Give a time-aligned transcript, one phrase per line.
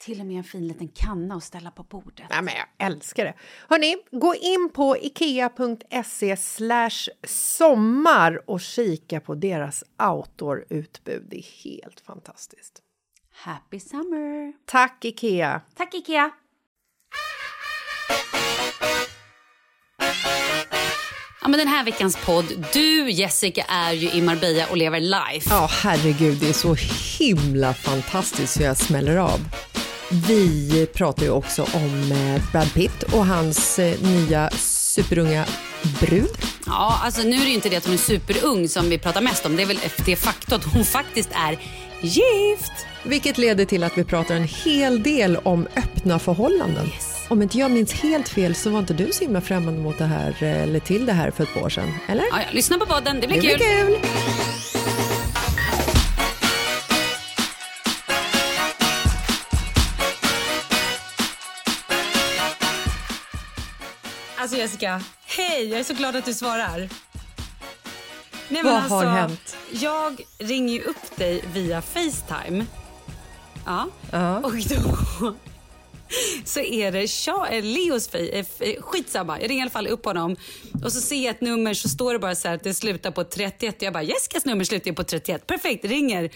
[0.00, 2.26] Till och med en fin liten kanna att ställa på bordet.
[2.30, 3.34] Ja, men jag älskar det.
[3.68, 6.36] Hörni, gå in på ikea.se
[7.26, 11.26] sommar och kika på deras outdoor-utbud.
[11.30, 12.82] Det är helt fantastiskt.
[13.32, 14.52] Happy summer!
[14.66, 15.60] Tack, Ikea!
[15.74, 16.30] Tack Ikea!
[21.40, 22.66] Ja, men den här veckans podd.
[22.72, 25.50] Du, Jessica, är ju i Marbella och lever life.
[25.50, 26.76] Ja, herregud, det är så
[27.18, 29.38] himla fantastiskt så jag smäller av.
[30.10, 35.44] Vi pratar ju också om eh, Brad Pitt och hans eh, nya superunga
[36.00, 36.30] brud.
[36.66, 39.46] Ja, alltså nu är det inte det att hon är superung som vi pratar mest
[39.46, 39.56] om.
[39.56, 41.58] Det är väl det faktum att hon faktiskt är
[42.00, 42.72] gift.
[43.04, 46.90] Vilket leder till att vi pratar en hel del om öppna förhållanden.
[47.28, 50.04] Om inte jag minns helt fel så var inte du så himla främmande mot det
[50.04, 52.24] här, eh, eller till det här för ett par år sedan, eller?
[52.30, 53.56] Ja, ja, lyssna på podden, det blir Det kul.
[53.58, 54.08] blir kul!
[64.48, 65.68] Alltså Jessica, hej!
[65.68, 66.88] Jag är så glad att du svarar.
[68.48, 69.56] Nej, Vad har hänt?
[69.70, 72.66] Jag ringer ju upp dig via Facetime.
[73.66, 73.88] Ja.
[74.12, 74.36] Ja.
[74.36, 75.34] Och då
[76.44, 79.40] så är det eh, Leos eh, eh, skitsamma.
[79.40, 80.36] Jag ringer i alla fall upp honom
[80.84, 83.10] och så ser jag ett nummer så står det bara så här att det slutar
[83.10, 83.82] på 31.
[83.82, 85.46] Jag bara Jessicas nummer slutar ju på 31.
[85.46, 86.30] Perfekt, ringer.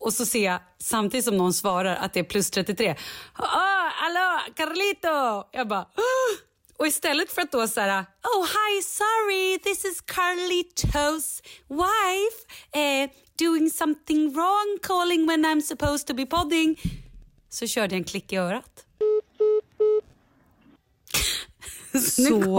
[0.00, 2.96] Och så ser jag samtidigt som någon svarar att det är plus 33.
[3.34, 5.48] Ah, hallå, Carlito!
[5.52, 8.04] Jag bara "Ah." Och istället för att då så här,
[8.36, 16.06] oh hi sorry this is Carlitos wife eh, doing something wrong calling when I'm supposed
[16.06, 16.76] to be podding
[17.48, 18.84] så körde jag en klick i örat.
[22.00, 22.56] Så vad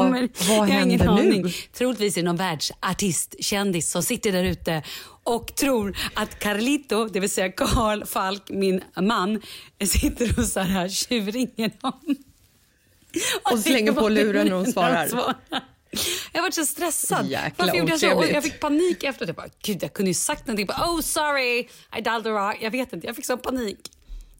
[0.57, 1.11] har ingen händer nu?
[1.11, 1.53] aning.
[1.73, 4.83] Troligtvis är det någon världsartist, kändis som sitter där ute
[5.23, 9.41] och tror att Carlito, det vill säga Carl Falk, min man,
[9.85, 12.15] sitter och så här tjurringer dem.
[13.51, 15.35] Och slänger på luren när hon svarar.
[16.33, 17.25] Jag var så stressad.
[17.25, 18.13] Jäkla Varför gjorde jag så?
[18.15, 19.27] Och jag fick panik efteråt.
[19.27, 20.65] Jag bara, gud jag kunde ju sagt någonting.
[20.65, 21.59] Bara, oh sorry,
[21.97, 22.57] I dialed the wrong.
[22.61, 23.91] Jag vet inte, jag fick sån panik.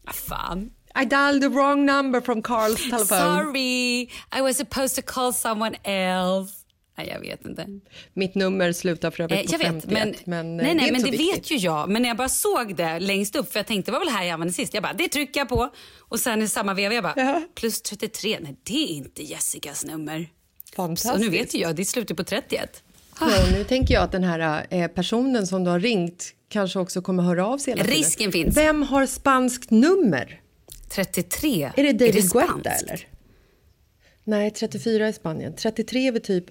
[0.04, 0.70] Ah, fan.
[1.02, 3.06] I dialed the wrong number from Carls telephone.
[3.06, 6.65] Sorry, I was supposed to call someone else.
[6.98, 7.66] Nej, jag vet inte.
[8.14, 10.84] Mitt nummer slutar för Eh, övrigt på jag vet, 51, men, men, eh, nej, nej,
[10.84, 11.36] det är men det viktigt.
[11.36, 11.88] vet ju jag.
[11.88, 14.24] Men när jag bara såg det längst upp, för jag tänkte det var väl här
[14.24, 14.74] jag använde sist.
[14.74, 15.70] Jag bara, det trycker jag på.
[15.98, 17.42] Och sen i samma veva, jag bara, Ja.
[17.54, 18.38] plus 33.
[18.40, 20.28] Nej, det är inte Jessicas nummer.
[20.76, 21.14] Fantastiskt.
[21.14, 22.82] Så nu vet ju jag, det slutar på 31.
[23.20, 27.02] Ja, nu tänker jag att den här eh, personen som du har ringt kanske också
[27.02, 27.98] kommer höra av sig hela tiden.
[27.98, 28.56] Risken finns.
[28.56, 30.40] Vem har spanskt nummer?
[30.90, 31.70] 33?
[31.76, 32.54] Är det David spanskt?
[32.54, 33.08] Guetta eller?
[34.24, 35.54] Nej, 34 är Spanien.
[35.56, 36.44] 33 är väl typ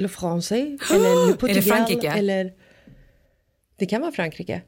[0.00, 1.62] Le Français eller Le Portugal.
[1.62, 2.08] Frankrike?
[2.08, 2.52] Eller...
[3.78, 4.62] Det kan vara Frankrike.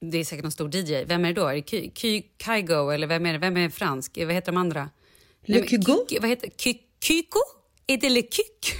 [0.00, 1.04] Det är säkert någon stor DJ.
[1.04, 1.46] Vem är det då?
[1.46, 3.38] Är det Ky- Ky- Kygo eller vem är det?
[3.38, 4.18] Vem är fransk?
[4.18, 4.90] Vad heter de andra?
[5.44, 6.06] Le Nej, Kygo?
[6.08, 7.38] Ky- Vad heter Ky- Kyko?
[7.86, 8.74] Är det Le Kyk?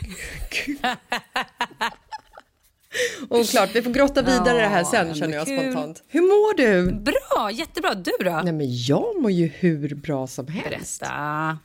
[3.28, 6.02] Och klart, vi får grotta vidare i det här sen känner jag spontant.
[6.08, 6.92] Hur mår du?
[6.92, 7.94] Bra, jättebra.
[7.94, 8.40] Du då?
[8.44, 11.00] Nej men jag mår ju hur bra som helst.
[11.00, 11.58] Berätta.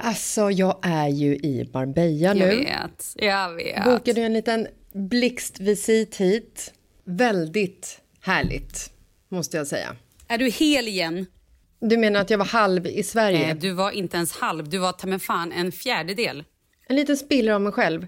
[0.00, 2.46] Alltså jag är ju i Marbella Jag nu.
[2.56, 3.12] vet.
[3.14, 3.84] Jag vet.
[3.84, 6.72] Bokade en liten blixtvisit hit.
[7.04, 8.90] Väldigt härligt,
[9.28, 9.96] måste jag säga.
[10.28, 11.26] Är du hel igen?
[11.80, 13.38] Du menar att jag var halv i Sverige?
[13.46, 14.68] Nej, du var inte ens halv.
[14.68, 16.44] Du var ta mig fan en fjärdedel.
[16.88, 18.06] En liten spiller av mig själv.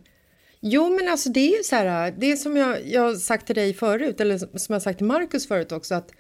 [0.61, 3.47] Jo, men alltså det är ju så här, det är som jag, jag har sagt
[3.47, 6.11] till dig förut, eller som jag sagt till Markus förut också, att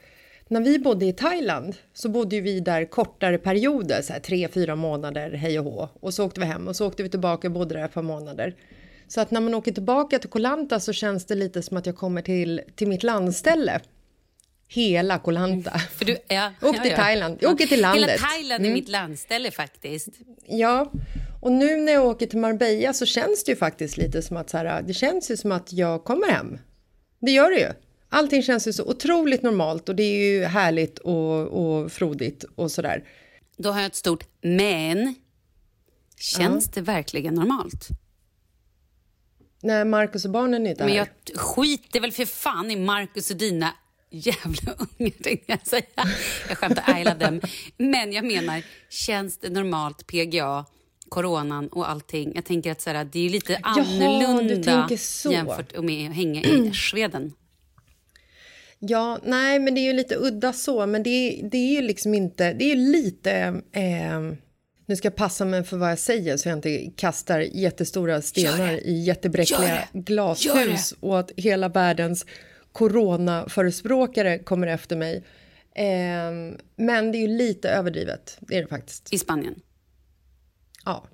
[0.50, 4.76] när vi bodde i Thailand så bodde vi där kortare perioder, så här tre, fyra
[4.76, 5.88] månader, hej och hå.
[6.00, 8.02] Och så åkte vi hem och så åkte vi tillbaka och bodde där ett par
[8.02, 8.54] månader.
[9.08, 11.86] Så att när man åker tillbaka till Koh Lanta så känns det lite som att
[11.86, 13.80] jag kommer till, till mitt landställe.
[14.68, 15.78] Hela Koh Lanta.
[15.78, 17.38] För du, ja, Jag åkte till Thailand.
[17.40, 18.10] Jag åker till landet.
[18.10, 18.70] Hela Thailand Mm.
[18.70, 20.08] är mitt landställe faktiskt.
[20.46, 20.92] Ja,
[21.42, 24.50] och nu när jag åker till Marbella så känns det ju faktiskt lite som att
[24.50, 26.58] så här, det känns ju som att jag kommer hem.
[27.20, 27.72] Det gör det ju.
[28.12, 32.70] Allting känns ju så otroligt normalt och det är ju härligt och, och frodigt och
[32.70, 33.04] sådär.
[33.56, 35.14] Då har jag ett stort men.
[36.18, 37.88] Känns det verkligen normalt?
[39.62, 40.84] När Marcus och barnen är där.
[40.84, 43.74] Men jag skiter väl för fan i Marcus och dina
[44.10, 45.82] jävla ungar tänkte jag säga.
[46.48, 47.40] Jag skämtar, I love them.
[47.76, 50.64] Men jag menar, känns det normalt PGA,
[51.08, 52.32] coronan och allting?
[52.34, 55.32] Jag tänker att så här, det är lite Jaha, annorlunda så.
[55.32, 57.32] jämfört med att hänga i Sweden.
[58.82, 61.82] Ja, nej, men det är ju lite udda så, men det, är- det är ju
[61.82, 63.32] liksom inte, det är ju lite,
[63.72, 64.20] eh,
[64.86, 68.72] nu ska jag passa mig för vad jag säger så jag inte kastar jättestora stenar
[68.86, 72.26] i jättebräckliga glashus och att hela världens
[72.72, 75.16] coronaförespråkare kommer efter mig.
[75.74, 79.12] Eh, men det är ju lite överdrivet, det är det faktiskt.
[79.12, 79.54] I Spanien.
[80.84, 81.04] Ja.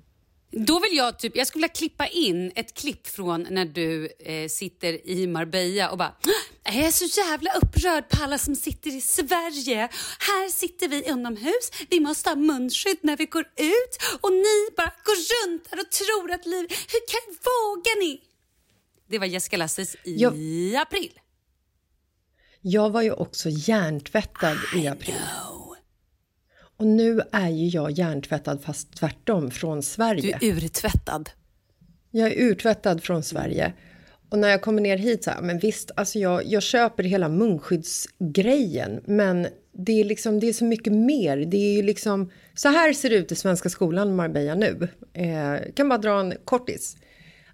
[0.65, 4.47] Då vill jag typ, jag skulle vilja klippa in ett klipp från när du eh,
[4.47, 6.15] sitter i Marbella och bara
[6.63, 9.77] jag är så jävla upprörd på alla som sitter i Sverige.
[10.19, 14.91] Här sitter vi inomhus, vi måste ha munskydd när vi går ut och ni bara
[15.05, 16.67] går runt här och tror att liv...
[16.69, 18.21] Hur kan, vågar ni?
[19.09, 21.11] Det var Jessica Lasses i Jag- april.
[22.61, 25.15] Jag var ju också hjärntvättad i april.
[26.77, 30.37] Och nu är ju jag hjärntvättad fast tvärtom från Du Sverige.
[30.41, 31.29] är urtvättad.
[32.11, 33.73] Jag är urtvättad från Sverige.
[34.29, 37.29] Och när jag kommer ner hit så här, men visst, alltså jag, jag köper hela
[37.29, 41.37] munskyddsgrejen, men det är liksom, det är så mycket mer.
[41.37, 44.87] Det är ju liksom, så här ser det ut i svenska skolan Marbella nu.
[45.13, 46.97] Eh, kan bara dra en kortis.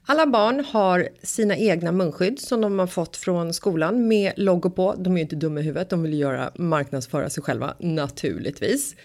[0.05, 4.95] Alla barn har sina egna munskydd som de har fått från skolan med logo på.
[4.97, 8.95] De är ju inte dumma i huvudet, de vill göra marknadsföra sig själva naturligtvis.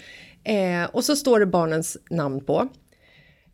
[0.45, 2.69] Eh, och så står det barnens namn på.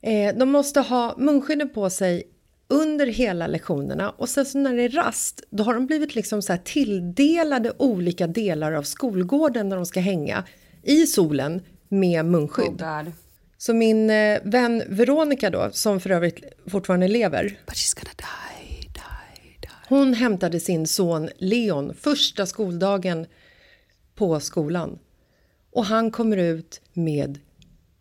[0.02, 2.22] Eh, de måste ha munskydden på sig
[2.68, 6.42] under hela lektionerna och sen så när det är rast då har de blivit liksom
[6.42, 10.44] så här tilldelade olika delar av skolgården där de ska hänga
[10.82, 12.82] i solen med munskydd.
[12.82, 13.08] Oh
[13.66, 17.56] så min eh, vän Veronica då, som för övrigt fortfarande lever, die,
[18.80, 18.90] die,
[19.60, 19.68] die.
[19.88, 23.26] hon hämtade sin son Leon första skoldagen
[24.14, 24.98] på skolan.
[25.72, 27.38] Och han kommer ut med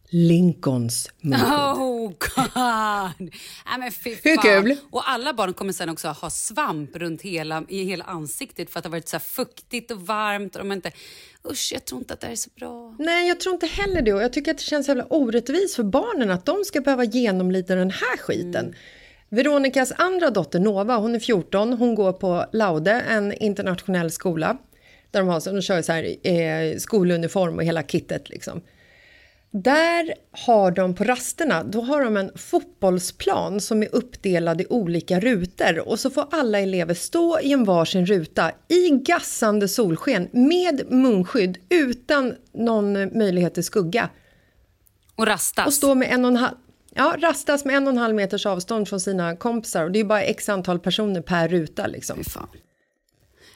[0.09, 1.49] Lincolns munskydd.
[1.49, 3.19] Oh God.
[3.65, 4.77] Nej, men fy Hur kul?
[4.91, 8.83] Och alla barn kommer sen också ha svamp runt hela, i hela ansiktet för att
[8.83, 10.55] det har varit så fuktigt och varmt.
[10.55, 10.91] Och de inte...
[11.51, 12.95] Usch, jag tror inte att det här är så bra.
[12.99, 14.13] Nej, jag tror inte heller det.
[14.13, 17.75] Och jag tycker att det känns jävla orättvist för barnen att de ska behöva genomlida
[17.75, 18.75] den här skiten.
[19.29, 24.57] Veronikas andra dotter Nova, hon är 14, hon går på Laude, en internationell skola.
[25.11, 28.61] Där de, har, så de kör så här, eh, skoluniform och hela kittet liksom.
[29.55, 35.19] Där har de på rasterna, då har de en fotbollsplan som är uppdelad i olika
[35.19, 40.91] rutor och så får alla elever stå i en varsin ruta i gassande solsken med
[40.91, 44.09] munskydd utan någon möjlighet till skugga
[45.15, 45.67] Och rastas.
[45.67, 46.55] och stå med en och en halv
[46.95, 50.03] Ja, rastas med en och en halv meters avstånd från sina kompisar och det är
[50.03, 52.23] bara x antal personer per ruta liksom.
[52.23, 52.47] Fan.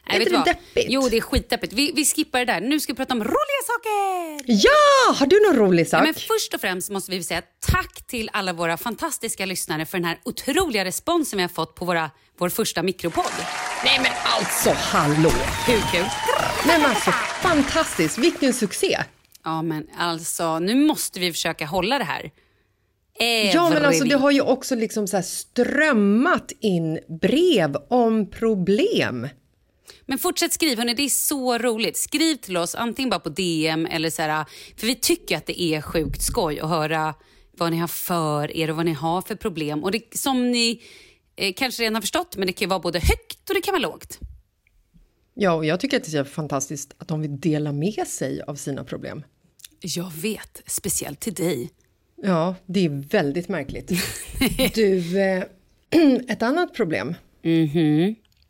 [0.10, 0.46] Nej, inte det vad?
[0.46, 0.86] deppigt?
[0.90, 1.74] Jo, det är skitdeppigt.
[1.74, 2.62] Vi, vi skippar det där.
[2.62, 4.44] Nu ska vi prata om roliga saker!
[4.46, 5.14] Ja!
[5.16, 6.00] Har du någon rolig sak?
[6.00, 9.98] Ja, men först och främst måste vi säga tack till alla våra fantastiska lyssnare för
[9.98, 13.32] den här otroliga responsen vi har fått på våra, vår första mikropodd.
[13.84, 15.32] Nej men alltså hallå!
[15.68, 16.06] Hur kul?
[16.68, 17.12] Men alltså
[17.42, 18.98] fantastiskt, vilken succé!
[19.44, 22.32] Ja, men alltså nu måste vi försöka hålla det här.
[23.54, 29.28] Ja men alltså Every det har ju också liksom så strömmat in brev om problem.
[30.06, 31.98] Men fortsätt skriv, hörni, det är så roligt.
[31.98, 34.46] Skriv till oss antingen bara på DM eller så här,
[34.78, 37.14] för vi tycker att det är sjukt skoj att höra
[37.58, 39.84] vad ni har för er och vad ni har för problem.
[39.84, 40.82] Och det, som ni
[41.36, 43.82] eh, kanske redan har förstått, men det kan vara både högt och det kan vara
[43.82, 44.20] lågt.
[45.34, 48.56] Ja och jag tycker att det är fantastiskt att de vill dela med sig av
[48.56, 49.24] sina problem.
[49.80, 51.72] Jag vet, speciellt till dig.
[52.24, 53.92] Ja, det är väldigt märkligt.
[54.74, 55.44] Du, eh,
[56.28, 57.16] ett annat problem.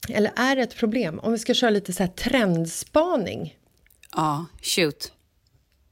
[0.09, 1.19] Eller är det ett problem?
[1.19, 3.55] Om vi ska köra lite så här trendspaning.
[4.15, 5.11] Ja, shoot.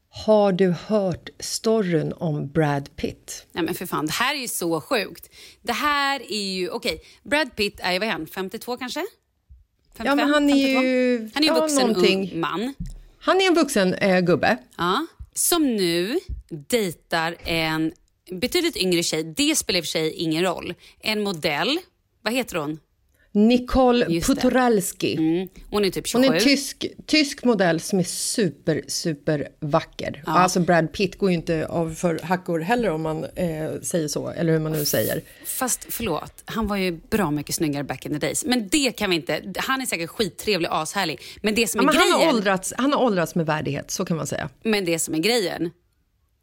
[0.10, 3.46] Har du hört storyn om Brad Pitt?
[3.52, 5.30] Nej men för fan, det här är ju så sjukt.
[5.62, 9.06] Det här är ju, okej, Brad Pitt är vad är han, 52 kanske?
[9.98, 10.82] 55, Ja, men han är 52?
[10.84, 12.32] ju- Han är ja, vuxen någonting.
[12.34, 12.74] ung man.
[13.20, 14.58] Han är en vuxen eh, gubbe.
[14.78, 16.20] Ja, som nu
[16.50, 17.94] dejtar en
[18.32, 19.24] betydligt yngre tjej.
[19.24, 20.74] Det spelar i och för sig ingen roll.
[21.00, 21.78] En modell.
[22.22, 22.80] Vad heter hon?
[23.36, 24.28] Nicole Just.
[24.28, 25.16] Putoralski.
[25.18, 25.48] Mm.
[25.70, 26.34] Hon är typ Hon 27.
[26.36, 30.24] är en tysk, tysk modell som är super, super vacker.
[30.26, 34.30] Alltså Brad Pitt går ju inte av för hackor heller om man eh, säger så,
[34.30, 35.22] eller hur man nu säger.
[35.46, 38.46] Fast förlåt, han var ju bra mycket snyggare back in the days.
[38.46, 39.54] Men det kan vi inte.
[39.58, 41.20] Han är säkert skittrevlig och ashärlig.
[41.42, 42.28] Men det som Ja, är men han, grejen...
[42.30, 44.50] har åldrats, han har åldrats med värdighet, så kan man säga.
[44.64, 45.72] Men det som är grejen,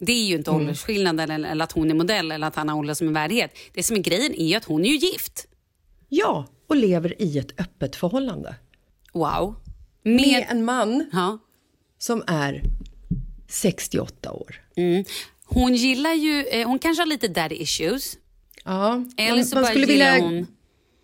[0.01, 0.63] det är ju inte Mm.
[0.63, 3.51] åldersskillnaden eller, eller att hon är modell eller att han har åldrats med värdighet.
[3.75, 5.47] Det som är grejen är ju att hon är ju gift.
[6.09, 8.55] Ja, och lever i ett öppet förhållande.
[9.13, 9.55] Wow.
[10.03, 10.47] Med Med...
[10.51, 11.39] en man Ja.
[11.99, 12.63] som är
[13.49, 14.61] 68 år.
[15.45, 18.17] Hon gillar ju, eh, hon kanske har lite daddy issues.
[18.65, 20.47] Ja, Eller man, så man bara skulle vilja, hon...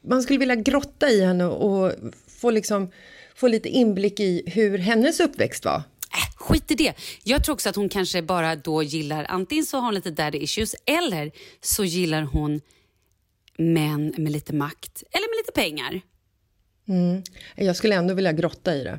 [0.08, 1.92] man skulle vilja grotta i henne och
[2.40, 2.90] få, liksom,
[3.34, 5.76] få lite inblick i hur hennes uppväxt var.
[5.76, 6.94] Äh, skit i det.
[7.24, 10.38] Jag tror också att hon kanske bara då gillar, antingen så har hon lite daddy
[10.38, 12.60] issues eller så gillar hon
[13.58, 16.00] män med lite makt eller med lite pengar.
[17.56, 18.98] Jag skulle ändå vilja grotta i det.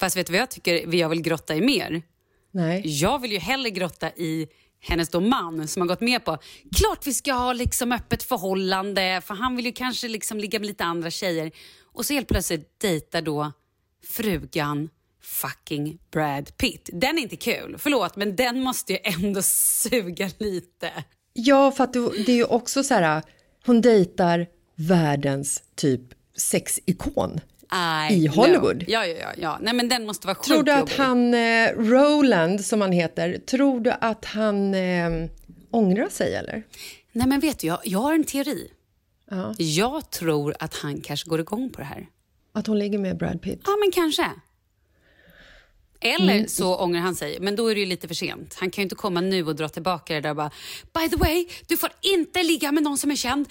[0.00, 2.02] Fast vet du vad jag tycker jag vill grotta i mer?
[2.50, 2.82] Nej.
[2.84, 4.48] Jag vill ju hellre grotta i
[4.80, 6.38] hennes då man som har gått med på
[6.76, 10.66] klart vi ska ha liksom öppet förhållande för han vill ju kanske liksom ligga med
[10.66, 11.50] lite andra tjejer.
[11.82, 13.52] Och så helt plötsligt dejtar då
[14.06, 14.88] frugan
[15.22, 16.90] fucking Brad Pitt.
[16.92, 19.42] Den är inte kul, förlåt men den måste ju ändå
[19.82, 21.04] suga lite.
[21.32, 23.22] Ja, för att det är ju också så här,
[23.66, 26.00] hon dejtar världens typ
[26.36, 27.40] sexikon.
[28.10, 28.84] I I Hollywood.
[28.88, 29.58] Ja, ja, ja, ja.
[29.60, 33.38] Nej men den måste vara sjukt Tror du att han, eh, Roland som han heter,
[33.38, 35.10] tror du att han eh,
[35.70, 36.62] ångrar sig eller?
[37.12, 38.70] Nej men vet du, jag, jag har en teori.
[39.30, 39.54] Ja.
[39.58, 42.06] Jag tror att han kanske går igång på det här.
[42.52, 43.60] Att hon ligger med Brad Pitt?
[43.64, 44.30] Ja, men kanske.
[46.04, 46.48] Eller Mm.
[46.48, 48.54] så ångrar han sig, men då är det ju lite för sent.
[48.60, 50.50] Han kan ju inte komma nu och dra tillbaka det där och bara
[50.94, 53.48] By the way, du får inte ligga med någon som är känd,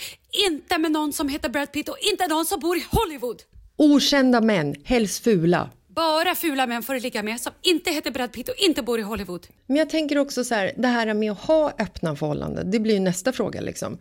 [0.49, 3.41] inte med någon som heter Brad Pitt och inte någon som bor i Hollywood.
[3.75, 5.69] Okända män, helst fula.
[5.87, 8.99] Bara fula män får du ligga med som inte heter Brad Pitt och inte bor
[8.99, 9.47] i Hollywood.
[9.67, 12.93] Men jag tänker också så här, det här med att ha öppna förhållanden, det blir
[12.93, 13.97] ju nästa fråga liksom.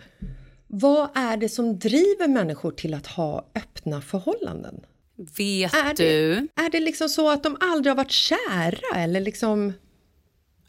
[0.66, 4.80] Vad är det som driver människor till att ha öppna förhållanden?
[5.36, 6.34] Vet Är du?
[6.54, 9.72] det, är det liksom så att de aldrig har varit kära eller liksom...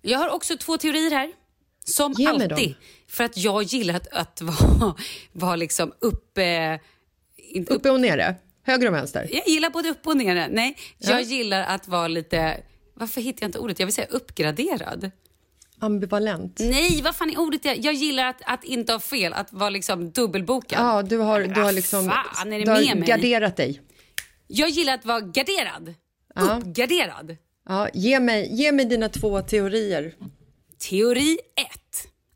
[0.02, 1.32] Jag har också två teorier här.
[1.86, 2.50] Som Ge alltid.
[2.50, 2.74] dem.
[3.08, 4.96] För att jag gillar att, att vara,
[5.32, 6.80] vara liksom uppe...
[7.38, 9.30] Inte Uppe och nere, höger och vänster.
[9.32, 10.48] Jag gillar både upp och ner.
[10.52, 11.10] Nej, Ja.
[11.12, 12.58] jag gillar att vara lite...
[12.94, 13.80] Varför hittar jag inte ordet?
[13.80, 15.12] Jag vill säga uppgraderad.
[15.80, 16.58] ambivalent.
[16.60, 17.66] Nej, vad fan är ordet?
[17.66, 20.80] Jag, jag gillar att, att inte ha fel, att vara liksom dubbelbokad.
[20.86, 23.08] Ja, du har, du har liksom fan är det du har med mig?
[23.08, 23.82] garderat dig.
[24.48, 25.94] Jag gillar att vara garderad.
[26.36, 26.42] Ja.
[26.58, 27.38] Uppgarderad.
[27.70, 30.16] Ja, ge, mig, ge mig dina två teorier.
[30.90, 31.68] Teori 1.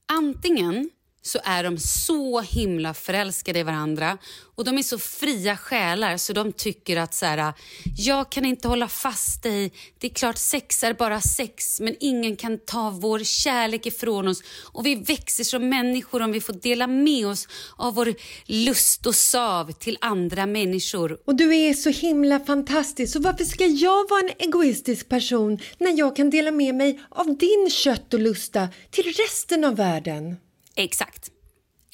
[0.05, 0.89] Antingen
[1.27, 4.17] så är de så himla förälskade i varandra
[4.55, 7.53] och de är så fria själar så de tycker att så här,
[7.97, 9.71] jag kan inte hålla fast dig.
[9.99, 14.43] Det är klart sex är bara sex men ingen kan ta vår kärlek ifrån oss
[14.71, 18.13] och vi växer som människor om vi får dela med oss av vår
[18.45, 21.17] lust och sav till andra människor.
[21.25, 25.97] Och du är så himla fantastisk, så varför ska jag vara en egoistisk person när
[25.97, 30.35] jag kan dela med mig av din kött och lusta till resten av världen?
[30.77, 31.31] Exakt.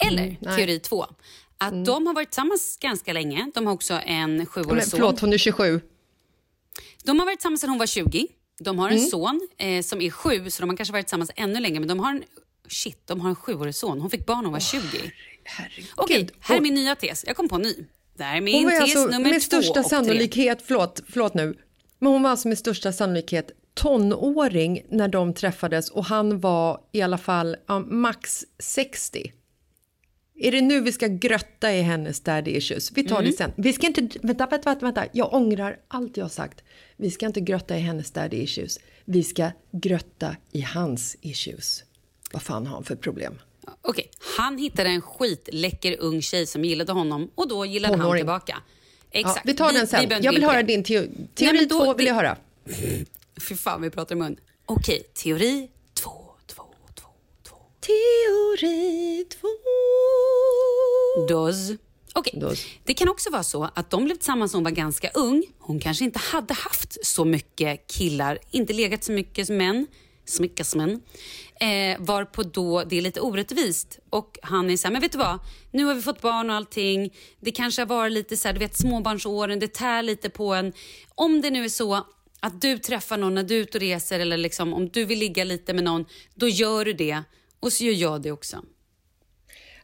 [0.08, 1.06] Eller Mm, teori två.
[1.58, 3.52] Att de har varit tillsammans ganska länge.
[3.54, 4.90] De har också en sjuårig son.
[5.00, 5.82] förlåt, hon är 27.
[7.04, 8.28] De har varit tillsammans sedan hon var 20.
[8.60, 9.10] De har en Mm.
[9.10, 11.80] son eh, som är sju, så de har kanske varit tillsammans ännu längre.
[11.80, 12.24] Men de har en,
[12.68, 14.02] shit, de har en sjuårig son.
[14.02, 14.82] Hon fick barn när hon var 20.
[15.96, 17.24] Okej, här är min nya tes.
[17.28, 17.76] Jag kom på en ny.
[18.18, 21.02] Det här är min Hon var tes alltså nummer med två största och sannolikhet, förlåt,
[21.10, 21.58] förlåt nu,
[22.00, 27.02] men hon var alltså med största sannolikhet tonåring när de träffades och han var i
[27.02, 29.32] alla fall ja, max 60.
[30.36, 32.92] Är det nu vi ska grötta i hennes daddy issues?
[32.92, 33.32] Vi tar Mm.
[33.32, 33.52] det sen.
[33.56, 36.64] Vi ska inte, vänta, vänta, vänta, vänta, jag ångrar allt jag har sagt.
[36.98, 38.80] Vi ska inte grötta i hennes daddy issues.
[39.06, 41.84] Vi ska grötta i hans issues.
[42.34, 43.40] Vad fan har han för problem?
[43.82, 48.20] Okej, han hittade en skitläcker ung tjej som gillade honom och då gillade han Tonåring.
[48.20, 48.58] tillbaka.
[49.12, 49.36] Exakt.
[49.38, 50.04] Ja, vi tar den sen.
[50.04, 51.10] inte jag vill höra din teori.
[51.36, 52.38] Teori då- två vill jag höra.
[53.42, 54.38] Fy fan, vi pratar i mun.
[54.66, 56.10] Okej, teori två,
[56.48, 56.64] två,
[56.96, 57.08] två,
[57.50, 57.56] två.
[57.80, 59.48] Teori två.
[61.28, 61.72] Dos.
[62.16, 62.66] Okej, Dos.
[62.84, 65.44] det kan också vara så att de blev tillsammans när hon var ganska ung.
[65.60, 69.88] Hon kanske inte hade haft så mycket killar, inte legat så mycket som män,
[70.26, 71.02] så mycket som män.
[71.60, 75.18] Eh, varpå då det är lite orättvist och han är så här, men vet du
[75.18, 75.40] vad?
[75.72, 77.14] Nu har vi fått barn och allting.
[77.40, 80.74] Det kanske har varit lite så här, du vet småbarnsåren, det tär lite på en.
[81.16, 82.06] Om det nu är så
[82.44, 85.20] att du träffar någon när du är ute och reser eller liksom om du vill
[85.20, 87.24] ligga lite med någon, då gör du det.
[87.60, 88.66] Och så gör jag det också.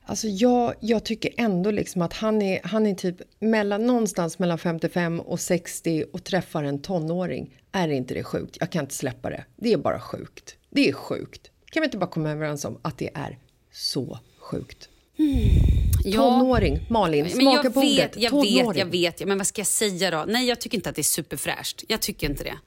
[0.01, 4.57] Alltså jag, jag tycker ändå liksom att han är, han är typ mellan, någonstans mellan
[4.57, 7.57] 55 och 60 och träffar en tonåring.
[7.71, 8.57] Är inte det sjukt?
[8.59, 9.45] Jag kan inte släppa det.
[9.55, 10.57] Det är bara sjukt.
[10.69, 11.51] Det är sjukt.
[11.65, 13.37] Kan vi inte bara komma överens om att det är
[13.71, 14.89] så sjukt?
[16.15, 18.17] Tonåring, Malin, smaka jag på vet, ordet.
[18.17, 18.67] jag Tonåring.
[18.67, 19.27] vet, jag vet.
[19.27, 20.25] Men vad ska jag säga då?
[20.27, 21.83] Nej, jag tycker inte att det är superfräscht.
[21.87, 22.57] Jag tycker inte det.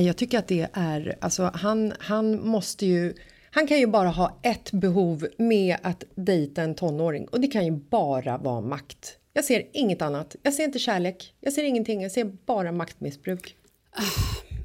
[0.00, 3.14] Jag tycker att det är, alltså han, han måste ju,
[3.50, 7.64] han kan ju bara ha ett behov med att dejta en tonåring och det kan
[7.64, 9.14] ju bara vara makt.
[9.32, 10.36] Jag ser inget annat.
[10.42, 13.54] Jag ser inte kärlek, jag ser ingenting, jag ser bara maktmissbruk.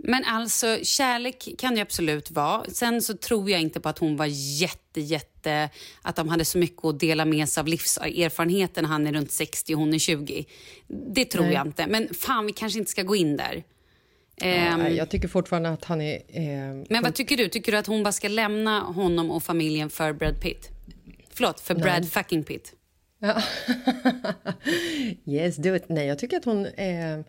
[0.06, 2.64] Men alltså, kärlek kan det absolut vara.
[2.68, 4.26] Sen så tror jag inte på att hon var
[4.60, 5.70] jätte, jätte...
[6.02, 8.86] Att de hade så mycket att dela med sig av livserfarenheten.
[8.86, 10.46] Han är runt 60 och hon är 20.
[10.88, 11.54] Det tror Nej.
[11.54, 11.88] jag inte.
[11.88, 13.64] Men fan, vi kanske inte ska gå in där.
[14.38, 16.16] Ehm, Nej, jag tycker fortfarande att han är...
[16.28, 17.48] Eh, men vad tycker du?
[17.48, 20.70] Tycker du att hon bara ska lämna honom och familjen för Brad Pitt?
[21.30, 22.74] Förlåt, för Brad fucking Pitt.
[25.26, 25.84] yes, do it.
[25.90, 26.66] Nej, jag tycker att hon...
[26.66, 27.20] Eh,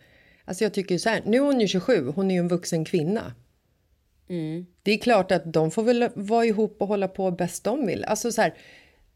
[0.45, 2.85] alltså jag tycker så här, nu är hon ju 27, hon är ju en vuxen
[2.85, 3.33] kvinna.
[4.83, 8.05] Det är klart att de får väl vara ihop och hålla på bäst de vill.
[8.05, 8.55] Alltså så här,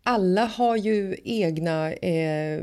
[0.02, 1.92] alla har ju egna...
[1.92, 2.62] Eh,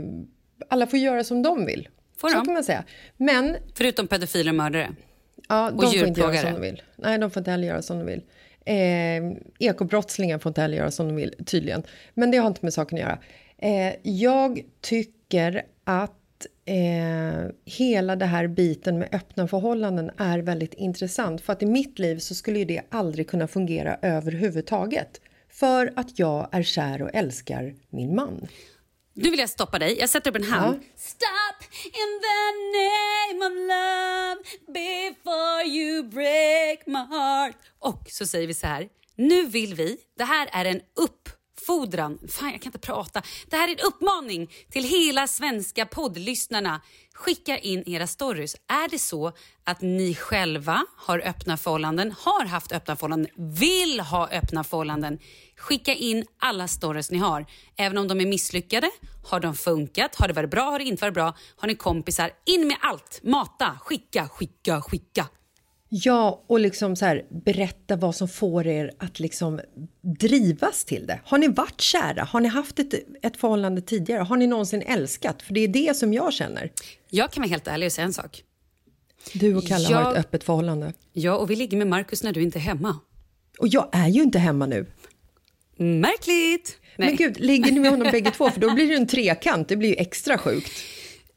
[0.70, 1.90] alla får göra som de vill.
[2.18, 2.46] Får så de?
[2.46, 2.84] kan man säga.
[3.18, 4.96] Men Förutom pedofiler och mördare.
[5.50, 6.42] ja, de får inte göra djurplågare.
[6.42, 6.82] som de vill.
[6.96, 8.22] Nej, de får inte heller göra som de vill.
[8.66, 9.38] Eh,
[9.70, 11.84] ekobrottslingar får inte heller göra som de vill, tydligen.
[12.14, 13.20] Men det har inte med saken att göra.
[13.58, 16.20] Eh, jag tycker att
[16.66, 21.42] eh, hela det här biten med öppna förhållanden är väldigt intressant.
[21.42, 25.22] För att i mitt liv så skulle ju det aldrig kunna fungera överhuvudtaget.
[25.50, 28.48] För att jag är kär och älskar min man.
[29.14, 29.98] Nu vill jag stoppa dig.
[30.00, 30.80] Jag sätter upp en hand.
[30.96, 32.42] Stop in the
[32.78, 37.56] name of love before you break my heart.
[37.80, 38.90] Och så säger vi så här.
[39.16, 40.82] Nu vill vi, det här är en
[41.66, 43.22] uppfordran, fan jag kan inte prata.
[43.50, 46.82] Det här är en uppmaning till hela svenska poddlyssnarna.
[47.14, 48.56] Skicka in era stories.
[48.68, 49.32] Är det så
[49.64, 55.20] att ni själva har öppna förhållanden, har haft öppna förhållanden, vill ha öppna förhållanden,
[55.58, 57.46] skicka in alla stories ni har.
[57.78, 58.90] Även om de är misslyckade,
[59.26, 62.32] har de funkat, har det varit bra, har det inte varit bra, har ni kompisar,
[62.46, 63.20] in med allt.
[63.24, 65.28] Mata, skicka, skicka, skicka.
[65.90, 69.60] Ja, och liksom så här, berätta vad som får er att liksom
[70.20, 71.20] drivas till det.
[71.26, 72.24] Har ni varit kära?
[72.24, 74.22] Har ni haft ett, ett förhållande tidigare?
[74.22, 75.42] Har ni någonsin älskat?
[75.42, 76.72] För det är det som jag känner.
[77.10, 78.44] Jag kan vara helt ärlig och säga en sak.
[79.34, 80.94] Du och Kalle Jag- har ett öppet förhållande.
[81.14, 83.00] Ja, och vi ligger med Markus när du inte är hemma.
[83.60, 84.86] Och jag är ju inte hemma nu.
[85.78, 86.78] Märkligt!
[86.98, 87.08] Nej.
[87.08, 88.50] Men gud, ligger ni med honom bägge två?
[88.50, 90.72] För då blir det en trekant, det blir ju extra sjukt.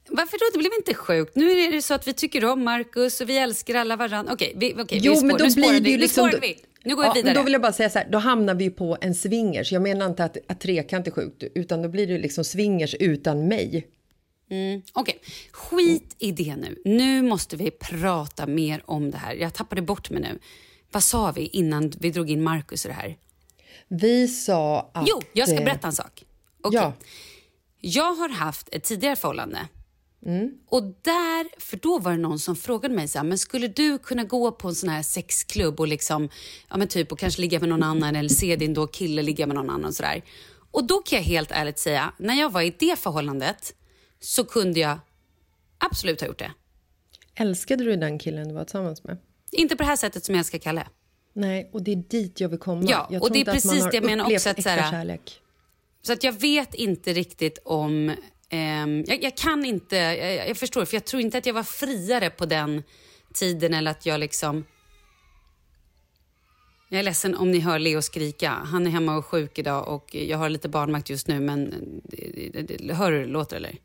[0.08, 0.44] Varför då?
[0.52, 1.36] Det blev inte sjukt.
[1.36, 4.32] Nu är det så att vi tycker om Markus och vi älskar alla varandra.
[4.32, 5.90] Okej, vi, okej, Jo, vi men då nu blir det vi.
[5.90, 6.58] ju Nu liksom- spårar vi.
[6.84, 7.28] Nu går vi Ja, vidare.
[7.28, 9.72] men då vill jag bara säga så här, då hamnar vi på en swingers.
[9.72, 13.48] Jag menar inte att, att trekant är sjukt, utan då blir det liksom swingers utan
[13.48, 13.86] mig.
[14.92, 15.20] Okej,
[15.52, 16.82] skit i det nu.
[16.84, 19.34] Nu måste vi prata mer om det här.
[19.34, 20.38] Jag tappade bort mig nu.
[20.92, 23.16] Vad sa vi innan vi drog in Markus i det här?
[23.88, 25.08] Vi sa att...
[25.08, 26.24] Jo, jag ska eh, berätta en sak.
[26.62, 26.80] Okej.
[26.80, 26.92] Ja.
[27.80, 29.58] Jag har haft ett tidigare förhållande.
[30.26, 30.50] Mm.
[30.66, 33.98] Och där, för då var det någon som frågade mig så här, men skulle du
[33.98, 36.28] kunna gå på en sån här sexklubb och liksom,
[36.68, 39.46] ja men typ och kanske ligga med någon annan eller se din då kille ligga
[39.46, 40.24] med någon annan och sådär.
[40.70, 43.74] Och då kan jag helt ärligt säga, när jag var i det förhållandet
[44.20, 44.98] så kunde jag
[45.78, 46.52] absolut ha gjort det.
[47.34, 49.18] Älskade du den killen du var tillsammans med?
[49.52, 50.86] Inte på det här sättet som jag ska Kalle.
[51.32, 52.82] Nej, och det är dit jag vill komma.
[52.88, 55.18] Ja, jag och det är precis det jag menar också att så här-.
[56.02, 58.14] Så att jag vet inte riktigt om
[58.50, 59.96] ehm, jag, jag kan inte...
[59.96, 62.82] Jag, jag förstår, för jag tror inte att jag var friare på den
[63.34, 64.64] tiden eller att jag liksom...
[66.90, 68.50] Jag är ledsen om ni hör Leo skrika.
[68.50, 71.40] Han är hemma och sjuk idag och jag har lite barnvakt just nu.
[71.40, 71.72] Men
[72.12, 73.76] eh, hör du hur det låter eller?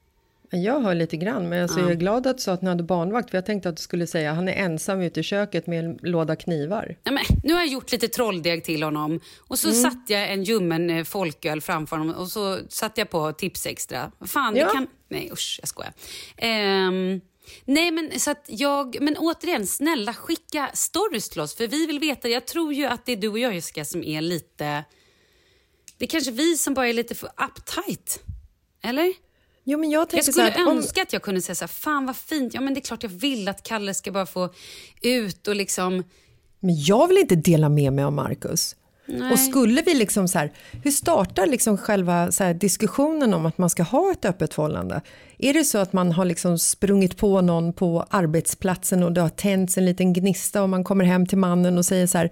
[0.56, 2.84] Jag hör lite grann, men alltså, jag är glad att du sa att ni hade
[2.84, 3.30] barnvakt.
[3.30, 6.00] För jag tänkte att du skulle säga han är ensam ute i köket med en
[6.02, 6.98] låda knivar.
[7.04, 10.44] Nej, men, nu har jag gjort lite trolldeg till honom och så satte jag en
[10.44, 14.12] ljummen eh, folköl framför honom och så satte jag på tips extra.
[14.26, 14.66] Fan, Ja.
[14.66, 14.88] det kan...
[15.10, 15.94] Nej usch, jag skojar.
[16.38, 17.22] Ehm,
[17.66, 18.98] nej men så att jag...
[19.02, 22.28] Men återigen, snälla skicka stories till oss för vi vill veta.
[22.28, 24.84] Jag tror ju att det är du och jag Jessica som är lite...
[25.98, 28.20] Det är kanske vi som bara är lite för uptight.
[28.84, 29.14] Eller?
[29.64, 31.68] Jo, men jag Jag skulle här, att om, önska att jag kunde säga så här,
[31.68, 32.54] fan vad fint.
[32.54, 34.54] Ja men det är klart jag vill att Kalle ska bara få
[35.02, 36.04] ut och liksom...
[36.60, 38.76] Men jag vill inte dela med mig av Marcus.
[39.32, 40.52] Och skulle vi liksom så här,
[40.84, 45.02] hur startar liksom själva så här diskussionen om att man ska ha ett öppet förhållande?
[45.38, 49.30] Är det så att man har liksom sprungit på någon på arbetsplatsen och det har
[49.30, 52.32] tänts en liten gnista och man kommer hem till mannen och säger så här,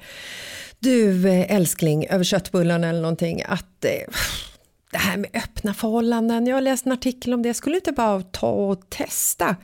[0.79, 3.91] du eh, älskling över köttbullarna eller någonting, att eh,
[4.91, 8.21] det här med öppna förhållanden, jag har läst en artikel om det, skulle inte bara
[8.21, 9.55] ta och testa?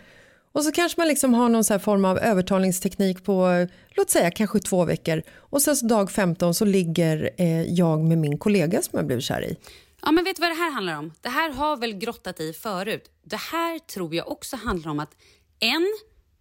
[0.51, 4.31] Och så kanske man liksom har någon så här form av övertalningsteknik på, låt säga
[4.31, 5.21] kanske två veckor.
[5.35, 9.25] Och sen så dag 15 så ligger eh, jag med min kollega som jag blivit
[9.25, 9.57] kär i.
[10.01, 11.13] Ja, men vet du vad det här handlar om?
[11.21, 13.11] Det här har väl grottat i förut.
[13.23, 15.15] Det här tror jag också handlar om att
[15.59, 15.87] en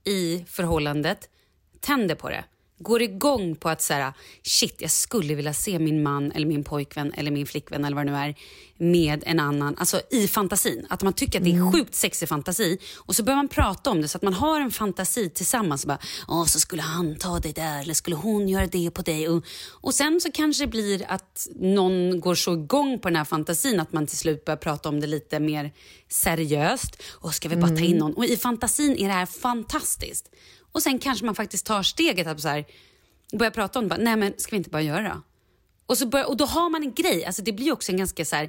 [0.05, 1.29] i förhållandet
[1.81, 2.44] tänder på det.
[2.79, 7.12] Går igång på att säga shit, jag skulle vilja se min man eller min pojkvän
[7.17, 8.35] eller min flickvän eller vad det nu är
[8.79, 10.87] med en annan, alltså i fantasin.
[10.91, 14.03] Att man tycker att det är sjukt sexig fantasi och så börjar man prata om
[14.03, 15.85] det så att man har en fantasi tillsammans.
[15.85, 19.03] Och bara, Åh, så skulle han ta dig där eller skulle hon göra det på
[19.03, 19.29] dig?
[19.29, 23.25] Och, och sen så kanske det blir att någon går så igång på den här
[23.25, 25.73] fantasin att man till slut börjar prata om det lite mer
[26.09, 27.03] seriöst.
[27.12, 28.15] Och ska vi bara ta in någon?
[28.15, 30.31] Och i fantasin är det här fantastiskt.
[30.77, 32.65] Och sen kanske man faktiskt tar steget att så här,
[33.33, 33.89] börja prata om det.
[33.89, 35.21] Bara, Nej men ska vi inte bara göra det?
[35.87, 37.25] Och, så börjar, och då har man en grej.
[37.25, 38.49] Alltså det blir också en ganska så här,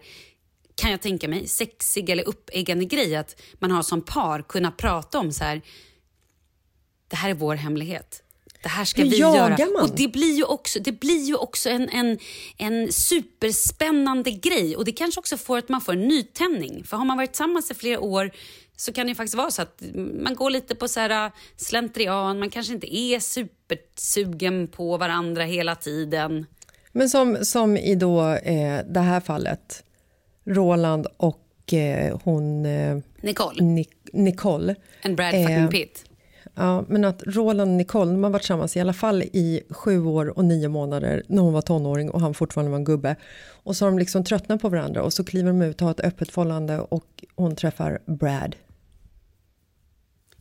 [0.75, 5.19] kan jag tänka mig, sexig eller uppeggande grej att man har som par kunna prata
[5.19, 5.61] om så här,
[7.07, 8.23] det här är vår hemlighet.
[8.63, 9.71] Det här ska Hur vi jagar göra.
[9.71, 9.81] man?
[9.83, 12.19] Och det blir ju också, det blir ju också en, en,
[12.57, 14.75] en superspännande grej.
[14.75, 16.83] Och det kanske också får att man får en nytändning.
[16.83, 18.31] För har man varit tillsammans i flera år
[18.79, 19.83] så kan det faktiskt vara så att
[20.21, 22.39] man går lite på så här slentrian.
[22.39, 26.45] Man kanske inte är supersugen på varandra hela tiden.
[26.91, 29.83] Men som, som i då, eh, det här fallet,
[30.45, 34.75] Roland och eh, hon eh, Nicole, Nic- Nicole.
[35.01, 36.03] en Brad Eh, fucking Pitt.
[36.55, 40.05] Ja, men att Roland och Nicole, de har varit tillsammans i alla fall i sju
[40.05, 43.15] år och nio månader när hon var tonåring och han fortfarande var en gubbe.
[43.63, 45.91] Och så har de liksom tröttnat på varandra och så kliver de ut och har
[45.91, 48.55] ett öppet förhållande och hon träffar Brad.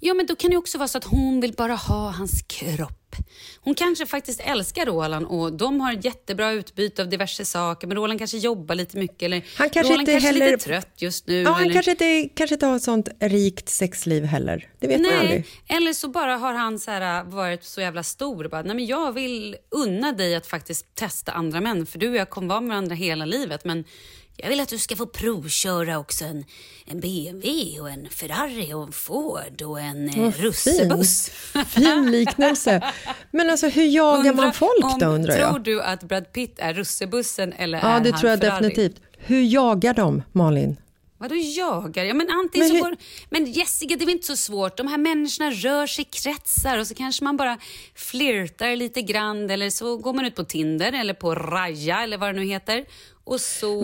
[0.00, 3.02] Ja, men då kan det också vara så att hon vill bara ha hans kropp.
[3.60, 7.86] Hon kanske faktiskt älskar Roland och de har jättebra utbyte av diverse saker.
[7.86, 10.64] Men Roland kanske jobbar lite mycket eller Han kanske Roland inte kanske är heller- lite
[10.64, 11.42] trött just nu.
[11.42, 11.72] Ja, han eller...
[11.72, 14.68] kanske inte, kanske inte har ett sånt rikt sexliv heller.
[14.78, 15.46] Det vet man Nej, aldrig.
[15.68, 18.86] eller så bara har han så här, varit så jävla stor och bara, nej men
[18.86, 22.60] jag vill unna dig att faktiskt testa andra män för du och jag kommer vara
[22.60, 23.84] med varandra hela livet men
[24.36, 26.44] jag vill att du ska få provköra också en,
[26.84, 31.28] en BMW och en Ferrari och en Ford och en eh, russebuss.
[31.28, 32.92] Fin, fin liknelse.
[33.30, 35.62] Men alltså hur jagar man folk om, då undrar Tror jag?
[35.62, 38.62] du att Brad Pitt är russebussen eller Ja, är det han tror jag Ferrari?
[38.68, 39.00] definitivt.
[39.18, 40.76] Hur jagar de, Malin?
[41.18, 42.04] Vadå jagar?
[42.04, 42.96] Ja, men antingen Men så går...
[43.30, 44.76] Men Jessica, det är väl inte så svårt.
[44.76, 47.58] De här människorna rör sig i kretsar och så kanske man bara
[47.94, 52.34] flirtar lite grann eller så går man ut på Tinder eller på Raja eller vad
[52.34, 52.84] det nu heter.
[53.26, 53.82] Och så...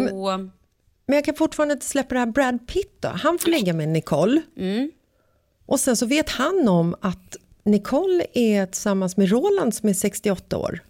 [1.07, 3.09] Men jag kan fortfarande inte släppa det här Brad Pitt då.
[3.09, 4.43] Han får ligga med Nicole.
[5.67, 10.57] Och sen så vet han om att Nicole är tillsammans med Roland som är 68
[10.59, 10.81] år.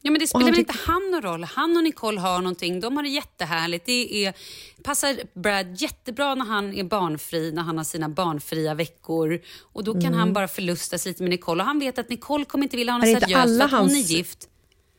[0.00, 1.44] Ja, men det spelar väl inte han någon roll.
[1.44, 2.80] Han och Nicole har någonting.
[2.80, 3.86] De har det jättehärligt.
[3.86, 4.34] Det är,
[4.82, 9.40] passar Brad jättebra när han är barnfri, när han har sina barnfria veckor.
[9.62, 10.14] Och Då kan Mm.
[10.18, 11.62] han bara förlusta sig lite med Nicole.
[11.62, 13.80] Och Han vet att Nicole kommer inte vilja ha Är något seriöst för att hon
[13.80, 14.48] är hans- gift.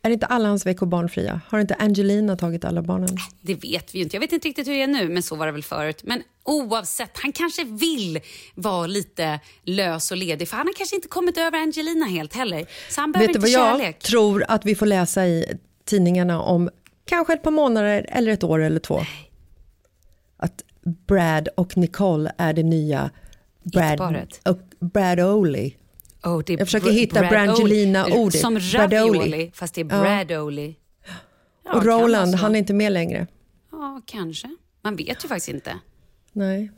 [0.02, 1.42] Är inte alla hans veckor barnfria?
[1.48, 3.18] Har inte Angelina tagit alla barnen?
[3.42, 4.16] Det vet vi inte.
[4.16, 6.02] Jag vet inte riktigt hur det är nu, men så var det väl förut.
[6.04, 8.20] Men oavsett, han kanske vill
[8.56, 10.50] vara lite lös och ledig.
[10.50, 12.66] För han har kanske inte kommit över Angelina helt heller.
[12.90, 14.00] Så han behöver Vet du inte vad jag kärlek.
[14.00, 16.70] tror att vi får läsa i tidningarna om
[17.06, 19.00] kanske ett par månader eller ett år eller två?
[20.38, 20.64] Att
[21.08, 23.10] Brad och Nicole är det nya
[23.64, 25.76] Brad, och Brad Oli.
[26.24, 28.42] Oh, Jag försöker hitta Brangelina-ordet.
[28.42, 30.76] Som ravioli, fast det är Bradoli.
[31.66, 33.28] Ja, och Roland, han är inte med längre.
[33.72, 34.56] Ja, kanske.
[34.82, 35.80] Man vet ju faktiskt inte.
[36.32, 36.72] Nej.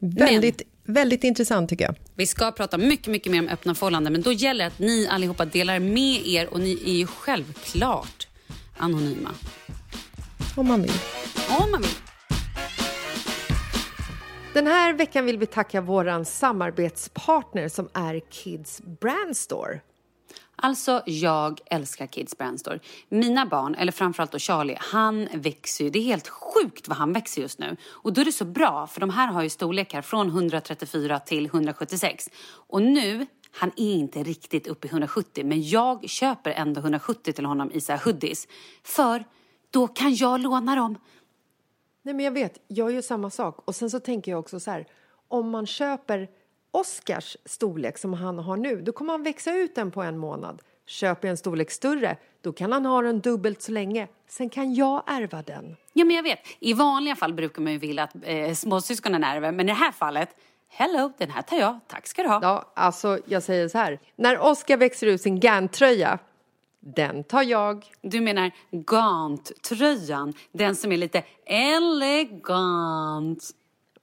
[0.00, 1.94] Väldigt, väldigt intressant tycker jag.
[2.14, 5.08] Vi ska prata mycket, mycket mer om öppna förhållanden, men då gäller det att ni
[5.10, 8.26] allihopa delar med er och ni är ju självklart
[8.76, 9.30] anonyma.
[10.56, 10.92] Om man vill.
[11.48, 11.90] Om man vill.
[14.54, 19.80] Den här veckan vill vi tacka vår samarbetspartner som är Kids Brand Store.
[20.56, 22.78] Alltså, jag älskar Kids Brand Store.
[23.08, 25.90] Mina barn, eller framförallt då Charlie, han växer ju.
[25.90, 27.76] Det är helt sjukt vad han växer just nu.
[27.88, 31.46] Och då är det så bra, för de här har ju storlekar från 134 till
[31.46, 32.28] 176.
[32.68, 37.46] Och nu, han är inte riktigt uppe i 170, men jag köper ändå 170 till
[37.46, 38.48] honom i så här hoodies.
[38.82, 39.24] För
[39.70, 40.98] då kan jag låna dem.
[42.02, 43.58] Nej, men jag vet, jag gör samma sak.
[43.64, 44.86] Och sen så tänker jag också så här,
[45.28, 46.28] om man köper
[46.70, 50.62] Oscars storlek som han har nu, då kommer han växa ut den på en månad.
[50.86, 54.08] Köper jag en storlek större, då kan han ha den dubbelt så länge.
[54.28, 55.76] Sen kan jag ärva den.
[55.92, 56.38] Ja, men jag vet.
[56.60, 59.92] I vanliga fall brukar man ju vilja att eh, småsyskonen ärver, men i det här
[59.92, 60.28] fallet,
[60.68, 62.40] hello, den här tar jag, tack ska du ha.
[62.42, 66.18] Ja, alltså jag säger så här, när Oscar växer ut sin Gant-tröja,
[66.84, 67.86] den tar jag.
[68.00, 73.50] Du menar Gant-tröjan, den som är lite elegant.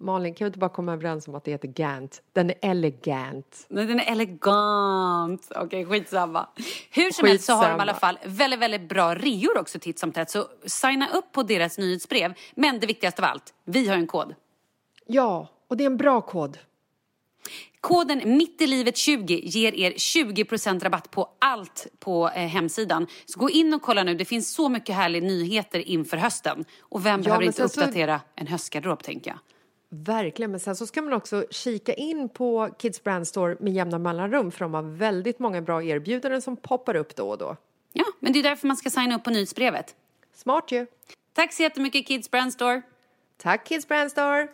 [0.02, 2.22] Malin, kan vi inte bara komma överens om att det heter Gant?
[2.34, 3.66] Den är elegant.
[3.70, 5.52] Nej, den är elegant.
[5.56, 6.48] Okej, skitsamma.
[6.92, 10.00] Hur som helst så har de i alla fall väldigt, väldigt bra reor också titt
[10.00, 10.30] som tätt.
[10.30, 12.34] Så signa upp på deras nyhetsbrev.
[12.56, 14.36] Men det viktigaste av allt, vi har en kod.
[15.06, 16.58] Ja, och det är en bra kod.
[17.82, 23.08] Koden mitt i livet 20 ger er 20% rabatt på allt på eh, hemsidan.
[23.26, 24.16] Så gå in och kolla nu.
[24.16, 26.66] Det finns så mycket härliga nyheter inför hösten.
[26.82, 29.40] Och vem behöver men inte sen så- uppdatera en höstgarderob, tänker jag.
[29.92, 34.00] Verkligen, men sen så ska man också kika in på Kids Brand Store med jämna
[34.00, 37.56] mellanrum för de har väldigt många bra erbjudanden som poppar upp då och då.
[37.94, 39.96] Ja, men det är därför man ska signa upp på nyhetsbrevet.
[40.36, 40.86] Smart ju!
[41.34, 42.82] Tack så jättemycket Kids Brand Store.
[43.38, 44.48] Tack Kids Brand Store!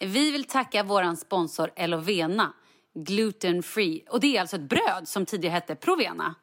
[0.00, 2.52] Vi vill tacka vår sponsor Elovena,
[2.94, 4.04] gluten free.
[4.08, 6.34] Och det är alltså ett bröd som tidigare hette Provena.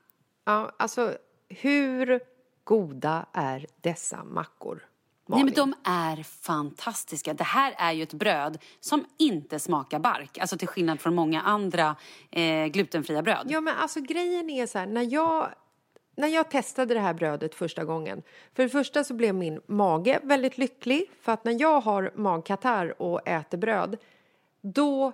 [0.46, 1.18] Ja, alltså
[1.50, 2.20] hur
[2.64, 4.86] goda är dessa mackor?
[5.30, 7.34] Nej, men de är fantastiska.
[7.34, 10.38] Det här är ju ett bröd som inte smakar bark.
[10.38, 11.96] Alltså till skillnad från många andra
[12.32, 13.48] eh, glutenfria bröd.
[13.50, 15.50] Ja, men alltså grejen är så här, när jag,
[16.18, 18.24] när jag testade det här brödet första gången.
[18.54, 23.02] För det första så blev min mage väldigt lycklig för att när jag har magkatarr
[23.02, 23.98] och äter bröd
[24.62, 25.12] då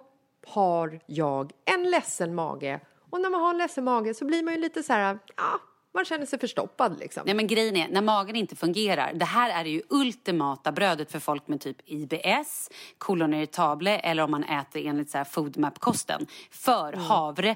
[0.47, 4.53] har jag en ledsen mage och när man har en ledsen mage så blir man
[4.53, 5.59] ju lite så här, ja,
[5.93, 7.23] man känner sig förstoppad liksom.
[7.25, 11.19] Nej men grejen är, när magen inte fungerar, det här är ju ultimata brödet för
[11.19, 16.27] folk med typ IBS, kolon irritable eller om man äter enligt så här foodmap-kosten.
[16.51, 17.55] För havre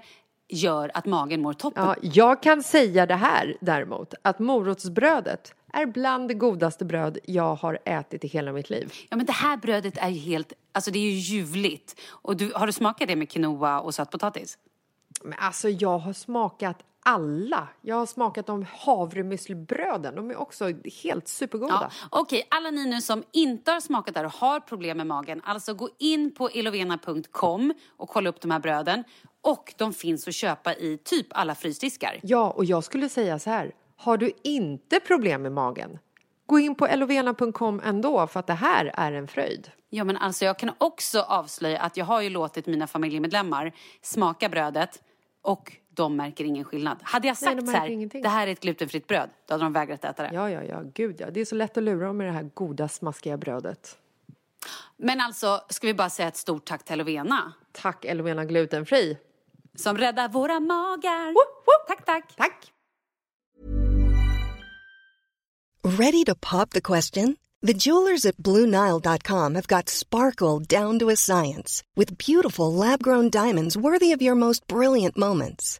[0.49, 1.83] gör att magen mår toppen.
[1.85, 7.55] Ja, jag kan säga det här däremot, att morotsbrödet är bland det godaste bröd jag
[7.55, 8.93] har ätit i hela mitt liv.
[9.09, 12.01] Ja men det här brödet är ju helt, alltså det är ju ljuvligt.
[12.09, 14.57] Och du, har du smakat det med quinoa och sötpotatis?
[15.23, 17.67] Men alltså jag har smakat alla.
[17.81, 20.15] Jag har smakat de havremüslibröden.
[20.15, 20.71] De är också
[21.03, 21.91] helt supergoda.
[22.01, 25.07] Ja, Okej, alla ni nu som inte har smakat det här och har problem med
[25.07, 29.03] magen, alltså gå in på elovena.com och kolla upp de här bröden.
[29.41, 32.19] Och de finns att köpa i typ alla frysdiskar.
[32.23, 33.71] Ja, och jag skulle säga så här.
[33.95, 35.99] Har du inte problem med magen,
[36.45, 39.71] gå in på elovena.com ändå för att det här är en fröjd.
[39.89, 44.49] Ja, men alltså jag kan också avslöja att jag har ju låtit mina familjemedlemmar smaka
[44.49, 45.01] brödet
[45.41, 46.97] och de märker ingen skillnad.
[47.03, 48.21] Hade jag Nej, sagt så märker här, ingenting.
[48.21, 50.29] det här är ett glutenfritt bröd, då hade de vägrat äta det.
[50.33, 51.31] Ja, ja, ja, gud ja.
[51.31, 53.97] Det är så lätt att lura dem med det här goda smaskiga brödet.
[54.97, 59.17] Men alltså, ska vi bara säga ett stort tack till Elovena Tack Elovena Glutenfri.
[59.75, 61.33] som räddar våra magar.
[61.87, 62.35] Tack, tack.
[62.37, 62.71] Tack!
[65.83, 67.37] Ready to pop the question?
[67.67, 73.29] The jewelers at BlueNile.com have got sparkle down to a science with beautiful lab grown
[73.29, 75.79] diamonds worthy of your most brilliant moments.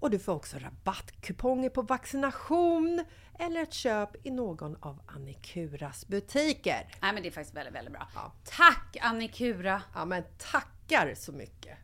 [0.00, 3.04] och du får också rabattkuponger på vaccination
[3.38, 6.86] eller ett köp i någon av Annikuras butiker.
[7.02, 8.08] Nej men det är faktiskt väldigt, väldigt bra.
[8.14, 8.32] Ja.
[8.44, 9.82] Tack Annikura!
[9.94, 11.78] Ja men tackar så mycket!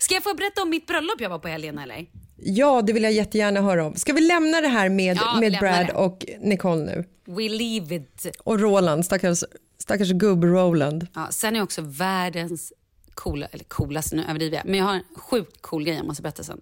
[0.00, 2.06] Ska jag få berätta om mitt bröllop jag var på helgen eller?
[2.36, 3.94] Ja, det vill jag jättegärna höra om.
[3.94, 5.92] Ska vi lämna det här med, Ja, med Brad det.
[5.94, 7.04] och Nicole nu?
[7.24, 8.26] We leave it.
[8.44, 9.44] Och Roland, stackars,
[9.78, 11.06] stackars gubb Roland.
[11.14, 12.72] Ja, sen är också världens
[13.14, 16.22] coola, eller coolaste, nu överdriver jag, men jag har en sjukt cool grej jag måste
[16.22, 16.60] berätta sen.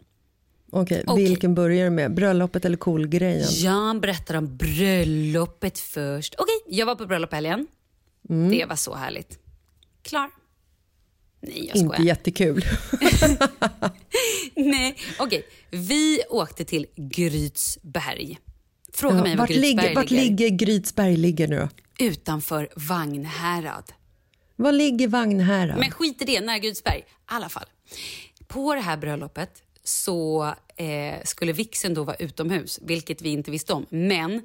[0.73, 1.25] Okej, Okej.
[1.25, 2.15] vilken börjar du med?
[2.15, 3.49] Bröllopet eller cool-grejen?
[3.51, 6.35] Jag berättar om bröllopet först.
[6.39, 7.67] Okej, jag var på bröllop helgen.
[8.29, 8.51] Mm.
[8.51, 9.39] Det var så härligt.
[10.03, 10.31] Klar.
[11.41, 11.93] Nej, jag skojar.
[11.93, 12.65] Inte jättekul.
[14.57, 15.47] Nej, okej.
[15.71, 18.39] Vi åkte till Grytsberg.
[18.93, 20.25] Fråga mig var Grytsberg ligger, vart ligger.
[20.25, 21.69] ligger Grytsberg ligger nu då?
[22.05, 23.93] Utanför Vagnhärad.
[24.61, 25.79] Var ligger Vagnhärad?
[25.79, 26.99] Men skit i det, nära Grytsberg.
[26.99, 27.67] I alla fall.
[28.47, 30.45] På det här bröllopet så
[30.77, 33.87] eh, skulle vixen då vara utomhus, vilket vi inte visste om.
[33.89, 34.43] Men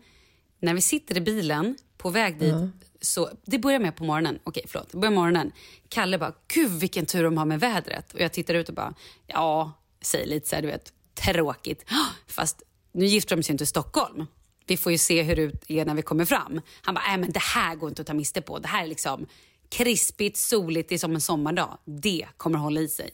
[0.59, 2.53] när vi sitter i bilen på väg dit,
[3.01, 4.39] så, det börjar med på morgonen.
[4.43, 4.91] Okej, förlåt.
[4.91, 5.51] Det börjar morgonen.
[5.89, 8.13] Kalle bara, gud vilken tur de har med vädret.
[8.13, 8.93] Och jag tittar ut och bara,
[9.27, 11.85] ja, säger lite så här, du vet, tråkigt.
[12.27, 14.25] Fast nu gifter de sig inte i Stockholm.
[14.67, 16.61] Vi får ju se hur det är när vi kommer fram.
[16.81, 18.59] Han bara, nej men det här går inte att ta miste på.
[18.59, 19.27] Det här är liksom
[19.69, 21.77] krispigt, soligt, det är som en sommardag.
[21.85, 23.09] Det kommer hålla i sig.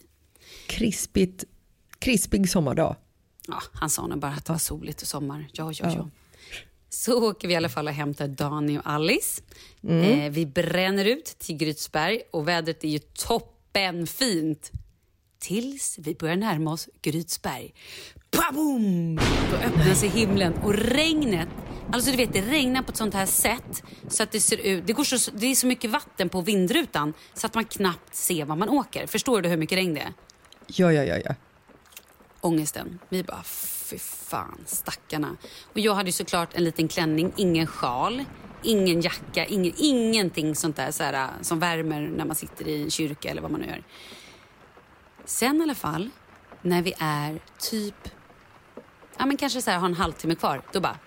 [0.67, 1.43] Krispigt,
[1.99, 2.95] krispig sommardag.
[3.47, 5.47] Ja, han sa nog bara att det var soligt och sommar.
[5.53, 6.09] Ja, ja, ja.
[6.89, 9.41] Så åker vi i alla fall och hämtar Dani och Alice.
[9.87, 14.71] Eh, vi bränner ut till Grytsberg och vädret är ju toppenfint.
[15.39, 17.73] Tills vi börjar närma oss Grytsberg.
[18.31, 19.15] Paboom!
[19.51, 21.49] Då öppnar sig himlen och regnet
[21.93, 24.87] Alltså du vet, det regnar på ett sånt här sätt så att det ser ut...
[24.87, 28.45] Det, går så, det är så mycket vatten på vindrutan så att man knappt ser
[28.45, 29.07] var man åker.
[29.07, 30.13] Förstår du hur mycket regn det är?
[30.67, 31.35] Ja, ja, ja, ja.
[32.41, 32.99] ångesten.
[33.09, 35.37] Vi bara, fy fan, stackarna.
[35.73, 38.23] Och jag hade ju såklart en liten klänning, ingen sjal,
[38.63, 42.89] ingen jacka, ingen, ingenting sånt där så här, som värmer när man sitter i en
[42.91, 43.83] kyrka eller vad man nu gör.
[45.25, 46.09] Sen i alla fall,
[46.61, 48.09] när vi är typ,
[49.17, 50.97] ja men kanske så här, har en halvtimme kvar, då bara,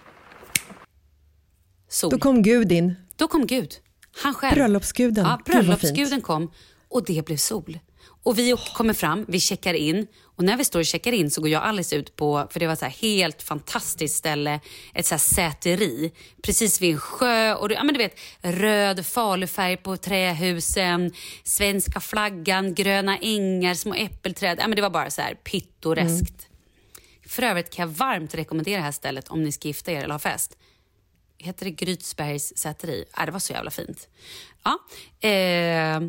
[1.94, 2.10] sol.
[2.10, 2.94] Då kom Gud in.
[3.16, 3.74] Då kom Gud.
[4.22, 4.54] Han själv.
[4.54, 5.24] Bröllopsguden.
[5.24, 6.52] Ja, bröllopsguden kom
[6.88, 7.78] och det blev sol.
[8.24, 11.40] Och vi kommer fram, vi checkar in och när vi står och checkar in så
[11.40, 14.60] går jag och Alice ut på, för det var så helt fantastiskt ställe,
[14.94, 19.76] ett så här säteri precis vid en sjö och ja men du vet röd falufärg
[19.76, 21.12] på trähusen,
[21.44, 24.58] svenska flaggan, gröna ängar, små äppelträd.
[24.60, 26.48] Ja men det var bara så här pittoreskt.
[27.26, 30.14] För övrigt kan jag varmt rekommendera det här stället om ni ska gifta er eller
[30.14, 30.56] ha fest
[31.44, 33.04] heter det Grytsbergs säteri?
[33.16, 34.08] Ja, det var så jävla fint.
[34.64, 34.78] Ja,
[35.28, 36.00] eh,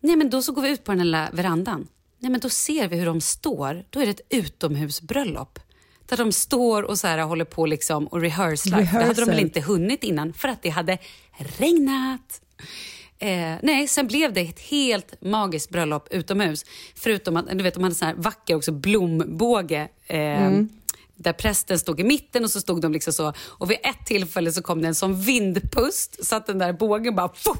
[0.00, 1.88] nej men då så går vi ut på den lilla verandan.
[2.18, 3.84] Nej men då ser vi hur de står.
[3.90, 5.58] Då är det ett utomhusbröllop.
[6.06, 8.78] Där de står och så här håller på liksom och rehearslar.
[8.78, 10.98] Det hade de väl inte hunnit innan för att det hade
[11.58, 12.40] regnat.
[13.18, 16.64] Eh, nej, sen blev det ett helt magiskt bröllop utomhus.
[16.94, 19.88] Förutom att du vet, de hade så här vacker också blombåge.
[20.06, 20.50] Eh,
[21.22, 23.32] Där prästen stod i mitten och så stod de liksom så.
[23.38, 27.14] Och vid ett tillfälle så kom det en sån vindpust så att den där bågen
[27.14, 27.30] bara...
[27.34, 27.56] Fuh!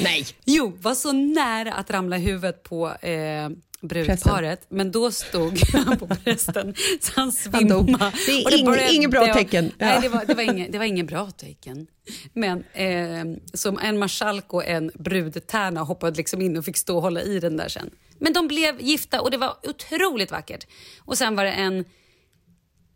[0.00, 0.26] Nej!
[0.44, 3.48] Jo, var så nära att ramla i huvudet på eh,
[3.80, 4.66] brudparet.
[4.68, 8.12] Men då stod han på prästen så han svimmade.
[8.26, 9.64] Det är ing- inget bra det var- tecken.
[9.78, 9.86] Ja.
[9.86, 11.86] Nej, det var, det, var ingen, det var ingen bra tecken.
[12.32, 13.24] Men eh,
[13.54, 17.40] som en marskalk och en brudtärna hoppade liksom in och fick stå och hålla i
[17.40, 17.90] den där sen.
[18.18, 20.66] Men de blev gifta och det var otroligt vackert.
[21.04, 21.84] Och sen var det en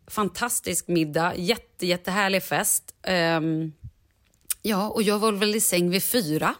[0.07, 2.83] fantastisk middag, jätte, jättehärlig fest.
[3.03, 3.73] Ehm,
[4.61, 6.55] ja, och jag var väl i säng vid fyra.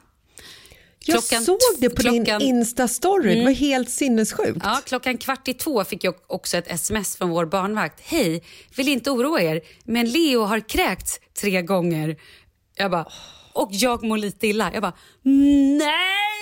[1.07, 3.35] Jag Klockan såg det på klockan- din Insta-story.
[3.35, 4.59] Det var helt sinnessjukt.
[4.63, 7.99] Ja, klockan kvart i två fick jag också ett sms från vår barnvakt.
[8.03, 8.43] Hej,
[8.75, 12.17] vill inte oroa er, men Leo har kräkts tre gånger.
[12.75, 13.07] Jag bara,
[13.53, 14.71] och jag mår lite illa.
[14.73, 16.34] Jag bara, nej!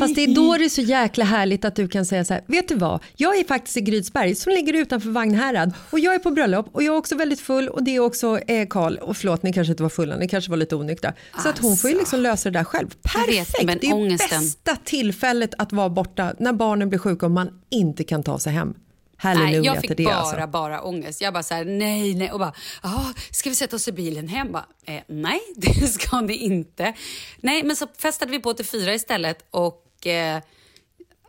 [0.00, 2.42] Fast det är då det är så jäkla härligt att du kan säga så här,
[2.46, 6.18] vet du vad, jag är faktiskt i Grydsberg som ligger utanför Vagnhärad och jag är
[6.18, 9.16] på bröllop och jag är också väldigt full och det är också eh, Karl och
[9.16, 11.12] förlåt ni kanske inte var fulla, ni kanske var lite onyktra.
[11.42, 12.02] Så att hon får ju Alltså.
[12.02, 12.94] liksom lösa det där själv.
[13.14, 14.40] Jag vet, Perfekt, men det är ångesten.
[14.40, 18.52] bästa tillfället att vara borta när barnen blir sjuka och man inte kan ta sig
[18.52, 18.74] hem.
[19.20, 20.46] Halleluja Nej, jag fick bara, alltså.
[20.46, 21.20] bara ångest.
[21.20, 22.32] Jag bara så här, nej, nej.
[22.32, 22.52] Och bara,
[22.82, 24.52] "Ah, ska vi sätta oss i bilen hem?
[24.52, 26.94] Bara, eh, nej, det ska ni inte.
[27.40, 30.42] Nej, men så festade vi på till fyra istället och eh,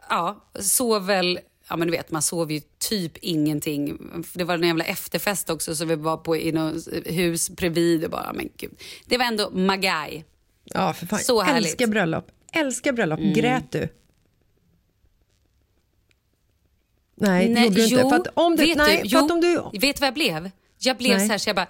[0.09, 1.39] ja, sov väl
[1.71, 3.97] Ja men du vet, man sov ju typ ingenting.
[4.33, 8.11] Det var en jävla efterfest också så vi var på i något hus bredvid och
[8.11, 8.71] bara, men gud.
[9.05, 10.25] Det var ändå magaj.
[10.63, 11.19] Ja, för fan.
[11.19, 11.65] Så härligt.
[11.71, 12.27] Älskar bröllop.
[12.53, 13.19] Älskar bröllop.
[13.19, 13.87] Grät du?
[17.20, 18.09] Nej, det gjorde du inte.
[18.09, 20.51] För att om du, vet nej, du, jo, om du, vet vad jag blev?
[20.80, 21.28] Jag blev Nej.
[21.28, 21.67] så här så jag bara,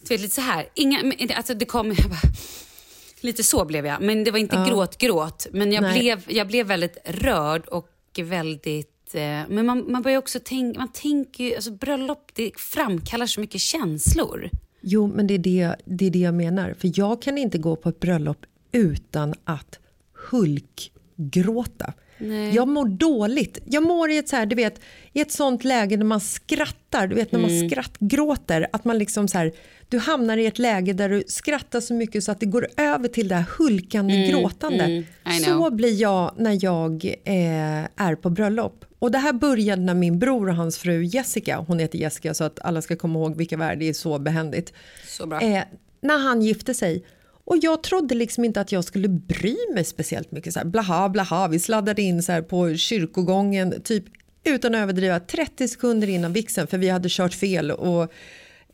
[0.00, 2.32] du vet lite så här, inga, alltså det kom, jag bara,
[3.20, 4.02] lite så blev jag.
[4.02, 5.46] Men det var inte gråt, gråt.
[5.52, 6.00] Men jag Nej.
[6.00, 7.88] blev, jag blev väldigt rörd och
[8.22, 13.26] väldigt, eh, men man, man börjar också tänka, man tänker ju, alltså bröllop det framkallar
[13.26, 14.50] så mycket känslor.
[14.80, 16.74] Jo, men det är det, det är det jag menar.
[16.78, 19.78] För jag kan inte gå på ett bröllop utan att
[20.30, 20.92] Hulk
[22.18, 22.54] gråta.
[22.54, 23.58] Jag mår dåligt.
[23.64, 24.80] Jag mår i ett, så här, du vet,
[25.12, 27.70] i ett sånt läge när man skrattar, du vet när man Mm.
[27.70, 29.52] skrattgråter, att man liksom så här,
[29.88, 33.08] du hamnar i ett läge där du skrattar så mycket så att det går över
[33.08, 34.84] till det här hulkande gråtande.
[34.84, 35.04] mm,
[35.44, 38.84] så blir jag när jag eh, är på bröllop.
[38.98, 42.44] Och det här började när min bror och hans fru Jessica, hon heter Jessica så
[42.44, 44.72] att alla ska komma ihåg vilka värld, det är så behändigt.
[45.06, 45.40] Så bra.
[45.40, 45.62] Eh,
[46.00, 47.04] när han gifte sig.
[47.48, 50.52] Och jag trodde liksom inte att jag skulle bry mig speciellt mycket.
[50.52, 51.48] Så här, blaha, blaha.
[51.48, 54.04] Vi sladdade in så här på kyrkogången, typ
[54.44, 57.70] utan att överdriva 30 sekunder innan vixen för vi hade kört fel.
[57.70, 58.12] Och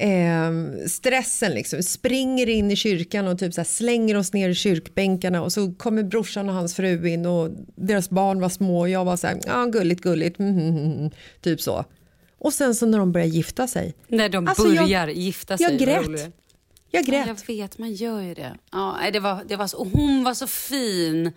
[0.02, 0.50] eh,
[0.86, 5.52] stressen liksom, springer in i kyrkan och typ så slänger oss ner i kyrkbänkarna och
[5.52, 9.16] så kommer brorsan och hans fru in och deras barn var små och jag var
[9.16, 11.10] så här, ja gulligt gulligt, mm, mm, mm, mm,
[11.40, 11.84] typ så.
[12.38, 15.66] Och sen så när de börjar gifta sig, När de Alltså, jag- börjar gifta sig.
[15.70, 16.32] jag grät.
[16.94, 17.26] Jag Ja, grät.
[17.46, 18.56] jag vet, man gör ju det.
[18.72, 21.32] Ja, det, var, det var så, och hon var så fin.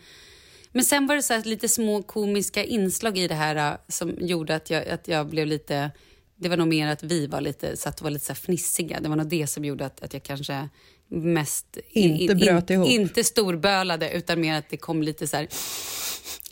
[0.71, 4.17] Men sen var det så här lite små komiska inslag i det här äh, som
[4.19, 5.91] gjorde att jag, att jag blev lite...
[6.39, 8.99] Det var nog mer att vi var lite, så att var lite så fnissiga.
[8.99, 10.69] Det var nog det som gjorde att, att jag kanske
[11.07, 11.77] mest...
[11.89, 12.87] Inte bröt ihop.
[12.89, 15.47] Inte storbölade, utan mer att det kom lite så här...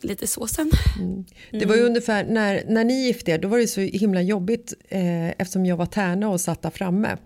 [0.02, 0.72] Lite så sen.
[1.52, 4.74] Det var ju ungefär när, när ni gifte er, då var det så himla jobbigt
[4.90, 7.18] eh, eftersom jag var tärna och satt där framme.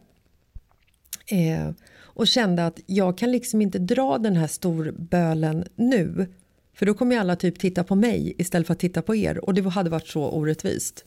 [1.31, 1.69] Eh,
[2.01, 6.33] och kände att jag kan liksom inte dra den här storbölen nu.
[6.75, 9.45] För då kommer ju alla typ titta på mig istället för att titta på er
[9.45, 11.05] och det hade varit så orättvist.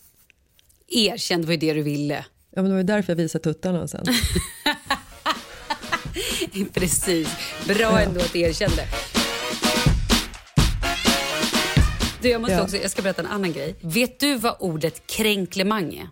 [0.89, 2.25] Erkänn, det var ju det du ville.
[2.51, 4.05] Ja, men det var ju därför jag visade tuttarna sen.
[6.73, 7.29] Precis.
[7.67, 8.83] Bra ändå att du erkände.
[12.23, 12.63] Du, jag, måste Ja.
[12.63, 13.75] också, jag ska berätta en annan grej.
[13.81, 16.09] Vet du vad ordet kränklemang är?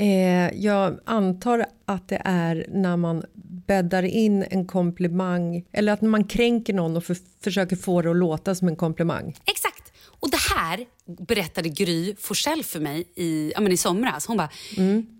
[0.00, 3.24] Eh, jag antar att det är när man
[3.66, 8.16] bäddar in en komplimang eller att man kränker någon och för, försöker få det att
[8.16, 9.36] låta som en komplimang.
[9.46, 9.92] Exakt.
[10.20, 10.86] Och det här
[11.26, 14.26] berättade Gry Forssell för mig i, ja, men i somras.
[14.26, 14.50] Hon bara,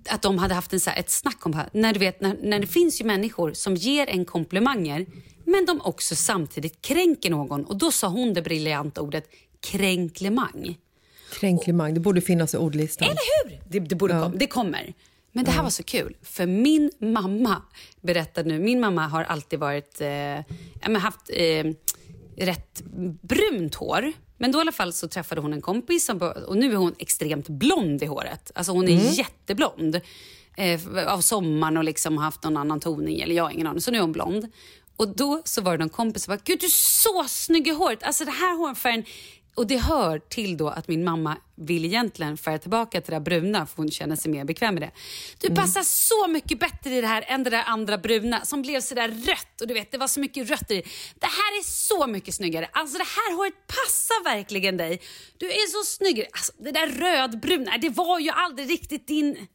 [0.09, 2.59] att de hade haft en, så här, ett snack om när, du vet, när, när
[2.59, 5.07] det finns ju människor som ger en komplimanger
[5.45, 7.65] men de också samtidigt kränker någon.
[7.65, 9.25] Och då sa hon det briljanta ordet
[9.61, 10.77] kränklemang.
[11.31, 13.09] Kränklimang, det borde finnas i ordlistan.
[13.09, 13.61] Eller hur?
[13.69, 14.95] Det, det, borde kom, det kommer.
[15.33, 17.63] Men det här var så kul, för min mamma
[18.01, 18.59] berättade nu...
[18.59, 21.65] Min mamma har alltid varit, eh, ja, haft eh,
[22.37, 22.83] rätt
[23.23, 24.13] brunt hår.
[24.39, 26.95] Men då i alla fall så träffade hon en kompis som, och nu är hon
[26.99, 28.51] extremt blond i håret.
[28.55, 30.01] Alltså hon är jätteblond.
[30.57, 33.81] Eh, av sommaren och liksom haft någon annan toning, eller jag har ingen aning.
[33.81, 34.47] Så nu är hon blond.
[34.97, 37.71] Och då så var det någon kompis som bara, gud du är så snygg i
[37.71, 38.03] håret.
[38.03, 39.05] Alltså det här hårfärgen.
[39.61, 43.25] Och det hör till då att min mamma vill egentligen färga tillbaka till det där
[43.25, 44.91] bruna för hon känner sig mer bekväm med det.
[45.49, 48.81] Du passar så mycket bättre i det här än det där andra bruna som blev
[48.81, 50.83] så där rött och du vet det var så mycket rött i
[51.21, 51.27] det.
[51.27, 52.69] Här är så mycket snyggare.
[52.73, 55.01] Alltså det här håret passar verkligen dig.
[55.39, 56.27] Du är så snygg.
[56.33, 59.47] Alltså, det där rödbruna, det var ju aldrig riktigt din...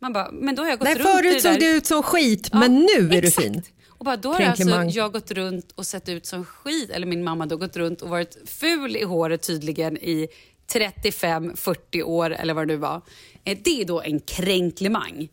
[0.00, 2.48] Man bara, men då har jag gått Nej, runt förut såg det ut som skit,
[2.52, 3.42] Ja, men nu är du exakt.
[3.42, 3.62] fin.
[3.98, 7.24] Och bara, då har alltså jag gått runt och sett ut som skit, eller min
[7.24, 10.28] mamma då gått runt och varit ful i håret tydligen i
[10.72, 13.02] 35-40 år eller vad det nu var.
[13.44, 15.28] Eh, Det är då en kränklemang.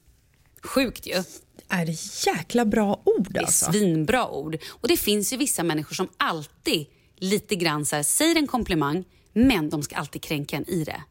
[0.63, 1.23] Sjukt ju.
[1.69, 3.71] Är det jäkla bra ord Det är alltså?
[3.71, 4.57] svinbra ord.
[4.69, 6.85] Och det finns ju vissa människor som alltid
[7.17, 9.03] lite grann så här, säger en komplimang,
[9.33, 11.01] men de ska alltid kränka en i det.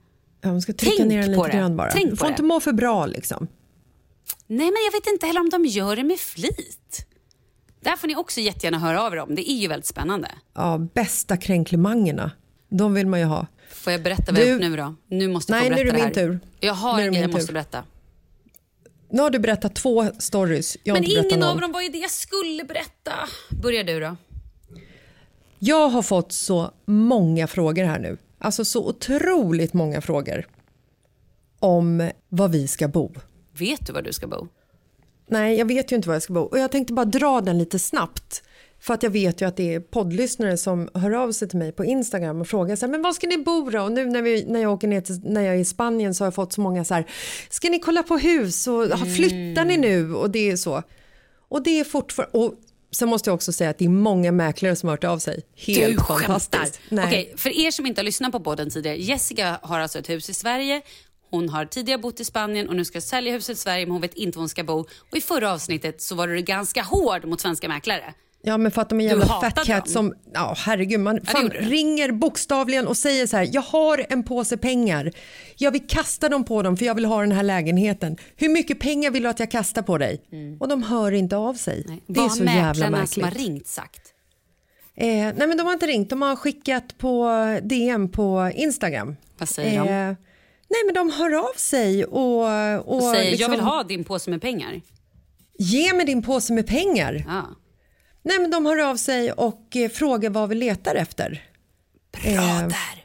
[0.40, 1.61] Ja, man ska trycka Tänk ner den på lite det.
[1.61, 1.90] grann bara.
[1.90, 3.46] Tänk du får inte må för bra liksom.
[4.46, 7.07] Nej, men jag vet inte heller om de gör det med flit.
[7.85, 9.35] Där får ni också jättegärna höra av er om.
[9.35, 10.28] Det är ju väldigt spännande.
[10.55, 12.30] Ja, bästa kränklimangerna.
[12.68, 13.47] De vill man ju ha.
[13.70, 14.95] Får jag berätta vad jag Du- har gjort nu då?
[15.16, 16.41] Nu måste jag Nej, få nu är det min tur.
[16.61, 17.53] Jag har en grej jag måste tur.
[17.55, 17.85] berätta.
[19.11, 20.76] Nu har du berättat två stories.
[20.85, 23.12] Jag Men ingen av dem var ju det jag skulle berätta.
[23.62, 24.16] Börja du då.
[25.59, 28.18] Jag har fått så många frågor här nu.
[28.39, 30.47] Alltså så otroligt många frågor.
[31.59, 33.12] Om var vi ska bo.
[33.59, 34.49] Vet du var du ska bo?
[35.33, 36.41] Nej, jag vet ju inte var jag ska bo.
[36.41, 38.43] Och jag tänkte bara dra den lite snabbt.
[38.80, 41.72] För att jag vet ju att det är poddlyssnare som hör av sig till mig
[41.72, 43.83] på Instagram och frågar så här, men var ska ni bo då?
[43.83, 46.24] Och nu när, vi, när jag åker ner till, när jag är i Spanien så
[46.24, 47.07] har jag fått så många så här,
[47.51, 49.14] ska ni kolla på hus och mm.
[49.14, 50.14] flyttar ni nu?
[50.14, 50.83] Och det är så.
[51.49, 52.55] Och det är fortfarande, och
[52.91, 55.43] sen måste jag också säga att det är många mäklare som har hört av sig.
[55.57, 56.80] Helt du fantastiskt.
[56.91, 58.97] Okej, för er som inte har lyssnat på podden tidigare.
[58.97, 60.83] Jessica har alltså ett hus i Sverige.
[61.33, 64.01] Hon har tidigare bott i Spanien och nu ska sälja huset i Sverige men hon
[64.01, 64.78] vet inte var hon ska bo.
[65.11, 68.14] Och i förra avsnittet så var du ganska hård mot svenska mäklare.
[68.45, 70.11] Ja men för att de är jävla hatade fat cats dem.
[70.11, 74.57] som, ja herregud man fan, ringer bokstavligen och säger så här, jag har en påse
[74.57, 75.12] pengar,
[75.57, 78.16] jag vill kasta dem på dem för jag vill ha den här lägenheten.
[78.37, 80.20] Hur mycket pengar vill du att jag kastar på dig?
[80.61, 81.83] Och de hör inte av sig.
[81.87, 82.03] Det är Mm.
[82.07, 83.47] vad så har jävla mäklarna som har märkligt.
[83.49, 84.01] ringt sagt?
[84.95, 87.28] Eh, nej men de har inte ringt, de har skickat på
[87.62, 89.16] DM på Instagram.
[89.39, 90.16] Vad säger de?
[90.73, 92.45] Nej men de hör av sig och...
[92.87, 94.81] och, Och säger, liksom, jag vill ha din påse med pengar.
[95.59, 97.25] Ge mig din påse med pengar.
[97.29, 97.43] Ja.
[98.23, 101.43] Nej men de hör av sig och eh, frågar vad vi letar efter.
[102.12, 103.05] Bra Eh, där.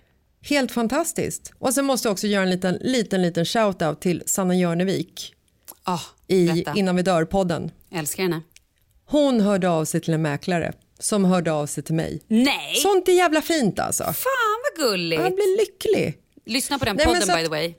[0.50, 1.52] Helt fantastiskt.
[1.60, 5.34] Och sen måste jag också göra en liten, liten, liten shout-out till Sanna Jörnevik
[5.84, 6.66] Ah, i.
[6.76, 7.72] Innan vi dör-podden.
[7.92, 8.42] Älskar henne.
[9.06, 12.22] Hon hörde av sig till en mäklare som hörde av sig till mig.
[12.28, 12.76] Nej!
[12.76, 14.04] Sånt är jävla fint alltså.
[14.04, 15.22] Fan vad gulligt.
[15.22, 16.18] Jag blir lycklig.
[16.48, 17.74] Lyssna på den Nej, podden så by the way.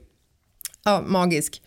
[0.83, 1.61] Ja, magisk.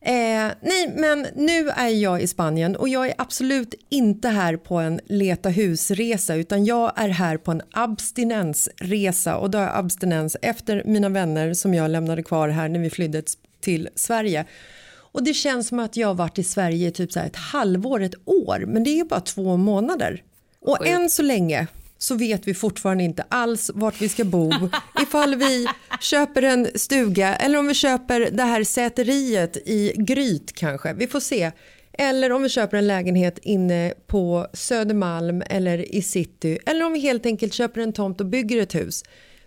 [0.00, 0.12] Eh,
[0.60, 5.00] nej, men nu är jag i Spanien och jag är absolut inte här på en
[5.06, 11.08] leta husresa utan jag är här på en abstinensresa och då jag abstinens efter mina
[11.08, 13.22] vänner som jag lämnade kvar här när vi flydde
[13.60, 14.44] till Sverige.
[14.88, 18.02] Och det känns som att jag har varit i Sverige typ så här ett halvår,
[18.02, 20.22] ett år, men det är ju bara två månader.
[20.60, 20.90] Och Sjukt.
[20.90, 21.66] än så länge
[21.98, 24.50] så vet vi fortfarande inte alls vart vi ska bo,
[25.02, 25.66] ifall vi
[26.00, 30.94] köper en stuga eller om vi köper det här säteriet i Gryt kanske.
[30.94, 31.52] Vi får se.
[31.98, 36.58] Eller om vi köper en lägenhet inne på Södermalm eller i city.
[36.66, 39.02] Eller om vi helt enkelt köper en tomt och bygger ett hus.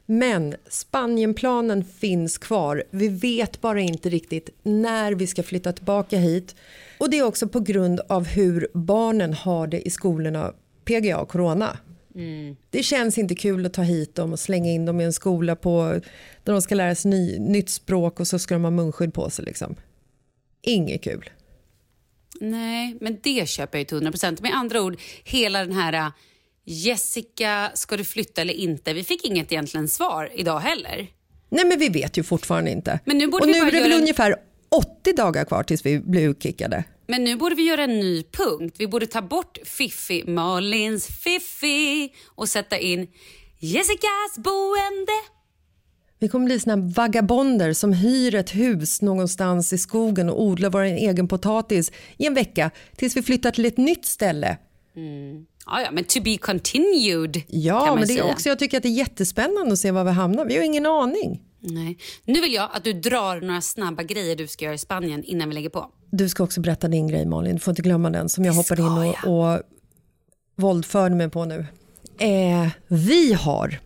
[0.05, 2.83] Men Spanienplanen finns kvar.
[2.91, 6.55] Vi vet bara inte riktigt när vi ska flytta tillbaka hit.
[6.97, 10.53] Och det är också på grund av hur barnen har det i skolorna
[10.85, 11.77] PGA corona.
[12.69, 15.55] Det känns inte kul att ta hit dem och slänga in dem i en skola
[15.55, 15.99] på,
[16.43, 19.29] där de ska lära sig ny, nytt språk och så ska de ha munskydd på
[19.29, 19.45] sig.
[19.45, 19.75] Liksom.
[20.61, 21.29] Inget kul.
[22.41, 24.41] Nej, men det köper jag ju till 100 procent.
[24.41, 26.07] Med andra ord, hela den här äh,
[26.65, 28.93] Jessica, ska du flytta eller inte?
[28.93, 31.07] Vi fick inget egentligen svar idag heller.
[31.49, 32.99] Nej men vi vet ju fortfarande inte.
[33.05, 34.35] Men nu borde och nu är det väl en- ungefär
[34.69, 36.83] 80 dagar kvar tills vi blir utkickade.
[37.09, 38.75] Men nu borde vi göra en ny punkt.
[38.79, 43.07] Vi borde ta bort Fiffi, Malins Fiffi och sätta in
[43.59, 45.11] Jessicas boende.
[46.19, 50.81] Vi kommer bli såna vagabonder som hyr ett hus någonstans i skogen och odlar vår
[50.81, 54.57] egen potatis i en vecka tills vi flyttar till ett nytt ställe.
[55.65, 58.31] Ja, ja, men to be continued Ja, men det är säga.
[58.31, 60.45] också, jag tycker att det är jättespännande att se var vi hamnar.
[60.45, 61.41] Vi har ingen aning.
[61.59, 61.97] Nej.
[62.25, 65.49] Nu vill jag att du drar några snabba grejer du ska göra i Spanien innan
[65.49, 65.91] vi lägger på.
[66.11, 68.81] Du ska också berätta din grej Malin, du får inte glömma den som jag hoppade
[68.81, 69.61] in och, och
[70.55, 71.65] våldförde mig på nu.
[72.19, 73.79] Eh, vi har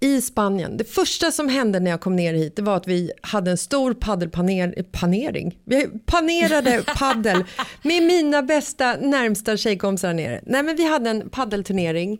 [0.00, 3.12] i Spanien, det första som hände när jag kom ner hit det var att vi
[3.22, 5.58] hade en stor paddelpanering.
[5.64, 7.44] Vi panerade paddel
[7.82, 10.40] med mina bästa närmsta tjejkompisar här nere.
[10.46, 12.18] Nej men vi hade en paddelturnering.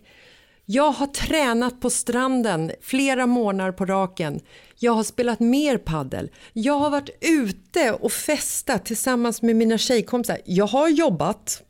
[0.68, 4.40] Jag har tränat på stranden flera månader på raken.
[4.78, 6.30] Jag har spelat mer paddel.
[6.52, 10.38] Jag har varit ute och festat tillsammans med mina tjejkompisar.
[10.44, 11.62] Jag har jobbat.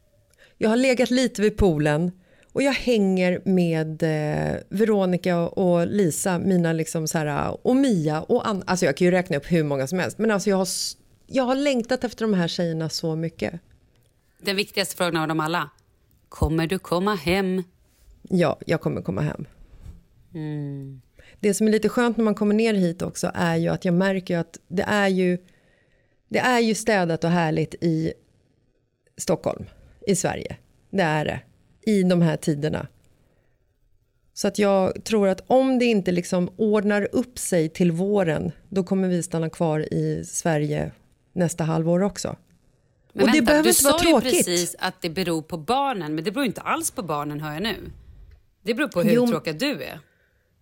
[0.59, 2.13] Jag har legat lite vid poolen
[2.53, 8.49] och jag hänger med eh, Veronica och Lisa, mina liksom så här, och Mia och
[8.49, 8.63] Anna.
[8.67, 10.19] Alltså jag kan ju räkna upp hur många som helst.
[10.19, 10.69] Men alltså jag har,
[11.27, 13.61] jag har längtat efter de här tjejerna så mycket.
[14.43, 15.71] Den viktigaste frågan av dem alla.
[16.29, 17.63] Kommer du komma hem?
[18.29, 19.47] Ja, jag kommer komma hem.
[21.41, 23.95] Det som är lite skönt när man kommer ner hit också är ju att jag
[23.95, 25.39] märker att det är ju,
[26.29, 28.12] det är ju städat och härligt i
[29.16, 29.64] Stockholm,
[30.07, 30.57] i Sverige.
[30.91, 31.41] Det är det,
[31.93, 32.87] i de här tiderna.
[34.35, 38.85] Så att jag tror att om det inte liksom ordnar upp sig till våren, då
[38.85, 40.93] kommer vi stanna kvar i Sverige
[41.33, 42.37] nästa halvår också.
[43.12, 44.47] Men och det vänta, behöver du inte vara sa ju tråkigt.
[44.47, 47.62] precis att det beror på barnen, men det beror inte alls på barnen hör jag
[47.62, 47.77] nu.
[48.67, 49.27] Det beror på hur Jo.
[49.27, 50.01] tråkig du är.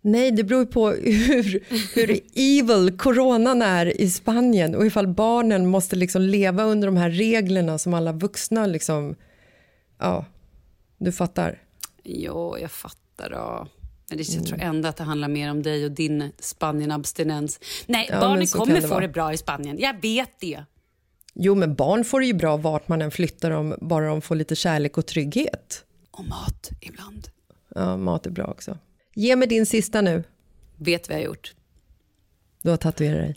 [0.01, 5.97] Nej, det beror på hur, hur evil coronan är i Spanien och ifall barnen måste
[5.97, 9.15] liksom leva under de här reglerna som alla vuxna liksom...
[9.99, 10.25] Ja,
[10.99, 11.63] du fattar.
[12.05, 13.69] Jo, jag fattar då.
[14.09, 14.45] Men det, jag Mm.
[14.47, 17.61] tror ändå att det handlar mer om dig och din Spanien-abstinens.
[17.87, 19.77] Nej, Ja, barnen kommer det få det bra i Spanien.
[19.79, 20.65] Jag vet det.
[21.35, 24.35] Jo, men barn får det ju bra vart man än flyttar dem, bara de får
[24.35, 25.85] lite kärlek och trygghet.
[26.11, 27.29] Och mat ibland.
[27.75, 28.79] Ja, mat är bra också.
[29.15, 30.25] Ge mig din sista nu.
[30.77, 31.55] Vet vad jag har gjort?
[32.63, 33.37] Du har tatuerat dig.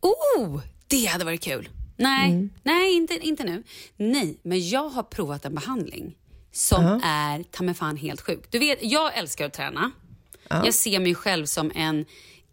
[0.00, 1.68] Oh, det hade varit kul.
[1.96, 2.50] Nej, Mm.
[2.62, 3.62] nej inte, inte nu.
[3.96, 6.16] Nej, men jag har provat en behandling
[6.52, 7.00] som Ja.
[7.04, 8.44] är ta mig fan helt sjuk.
[8.50, 9.90] Du vet, jag älskar att träna.
[10.48, 12.04] Jag ser mig själv som en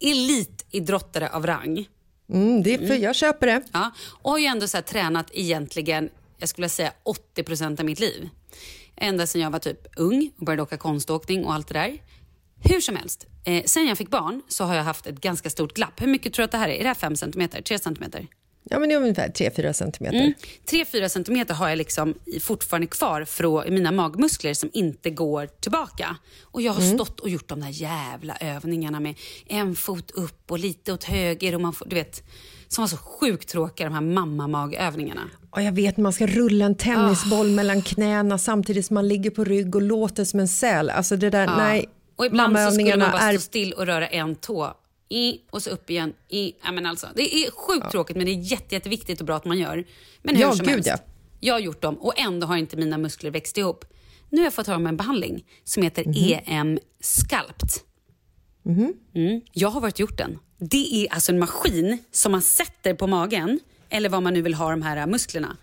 [0.02, 1.88] elitidrottare av rang.
[2.30, 3.64] Mm, det är för, Jag köper det.
[3.74, 7.86] Ja, och har ju ändå så här tränat egentligen, jag skulle säga 80 procent av
[7.86, 8.30] mitt liv.
[9.00, 11.98] Ända sedan jag var typ ung och började åka konståkning och allt det där.
[12.64, 15.74] Hur som helst, eh, sen jag fick barn så har jag haft ett ganska stort
[15.74, 16.02] glapp.
[16.02, 16.74] Hur mycket tror du att det här är?
[16.74, 17.62] Är det här 5 centimeter?
[17.62, 18.28] 3 centimeter?
[18.64, 20.18] Ja, men det är ungefär 3-4 centimeter.
[20.18, 20.34] Mm.
[20.66, 26.18] 3-4 centimeter har jag liksom fortfarande kvar från mina magmuskler som inte går tillbaka.
[26.44, 26.96] Och Jag har Mm.
[26.98, 29.16] stått och gjort de där jävla övningarna med
[29.48, 31.56] en fot upp och lite åt höger.
[31.56, 32.24] Och man får, du vet,
[32.72, 35.22] som var så sjukt tråkiga, de här mammamagövningarna.
[35.52, 37.56] Och jag vet, man ska rulla en tennisboll Ah.
[37.56, 40.90] mellan knäna samtidigt som man ligger på rygg och låter som en säl.
[40.90, 41.90] Alltså det där, nej.
[42.16, 43.32] Och ibland så skulle man bara är...
[43.34, 44.74] stå still och röra en tå.
[45.10, 46.14] I, och så upp igen.
[46.30, 49.36] I, ja, men alltså, det är sjukt tråkigt men det är jätte, jätteviktigt och bra
[49.36, 49.86] att man gör.
[50.24, 50.88] Men hur Ja, som gud, helst.
[50.90, 50.98] ja.
[51.40, 53.86] Jag har gjort dem och ändå har inte mina muskler växt ihop.
[54.30, 56.40] Nu har jag fått höra om en behandling som heter Mhm.
[56.46, 57.84] EM Sculpt.
[59.16, 59.42] Mm.
[59.54, 60.40] Jag har varit gjort den.
[60.60, 64.54] Det är alltså en maskin som man sätter på magen, eller vad man nu vill
[64.54, 65.58] ha de här musklerna.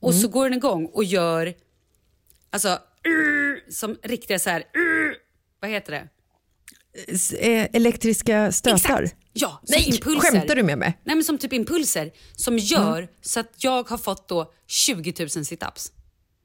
[0.00, 0.22] Och Mm.
[0.22, 1.54] så går den igång och gör,
[2.50, 2.78] alltså,
[3.70, 4.64] som riktiga så här,
[5.60, 6.08] vad heter det?
[7.38, 9.02] Eh, elektriska stötar.
[9.02, 9.16] Exakt.
[9.32, 10.30] Ja, som Nej, impulser.
[10.30, 10.98] skämtar du med mig?
[11.04, 15.28] Nej, men som typ impulser som gör så att jag har fått då 20 000
[15.44, 15.92] situps.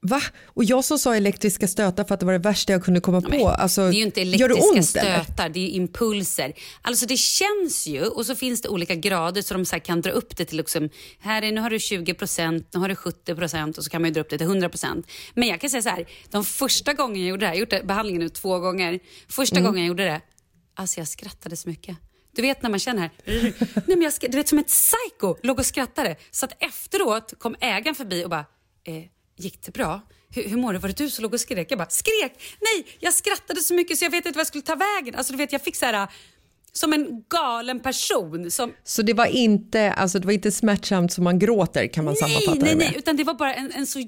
[0.04, 0.20] Va?
[0.44, 3.20] Och jag som sa elektriska stötar för att det var det värsta jag kunde komma
[3.20, 3.48] på.
[3.48, 5.22] Alltså, det är ju inte elektriska ont, eller?
[5.24, 6.52] stötar, det är impulser.
[6.82, 10.10] Alltså det känns ju och så finns det olika grader så de så kan dra
[10.10, 10.88] upp det till liksom,
[11.20, 14.20] här är, nu har du 20% nu har du 70% och så kan man dra
[14.20, 17.40] upp det till 100% Men jag kan säga så här, de första gången jag gjorde
[17.40, 19.00] det här, jag har gjort det- behandlingen nu två gånger.
[19.28, 19.66] Första Mm.
[19.66, 20.20] gången jag gjorde det,
[20.74, 21.96] alltså jag skrattade så mycket.
[22.36, 23.10] Du vet när man känner här,
[23.74, 26.16] nej men jag, du vet som ett psycho, låg och skrattade.
[26.30, 28.44] Så att efteråt kom ägaren förbi och bara,
[28.84, 28.94] eh,
[29.36, 30.00] gick det bra?
[30.34, 30.78] Hur, hur mår du?
[30.78, 31.70] Var det du som låg och skrek?
[31.70, 32.42] Jag bara, skrek?
[32.60, 35.14] Nej, jag skrattade så mycket så jag vet inte vad jag skulle ta vägen.
[35.14, 36.08] Alltså du vet, jag fick så här,
[36.72, 41.24] som en galen person som Så det var, inte, alltså, det var inte smärtsamt som
[41.24, 42.96] man gråter kan man sammanfatta nej, det nej, med?
[42.96, 43.98] utan det var bara en, en så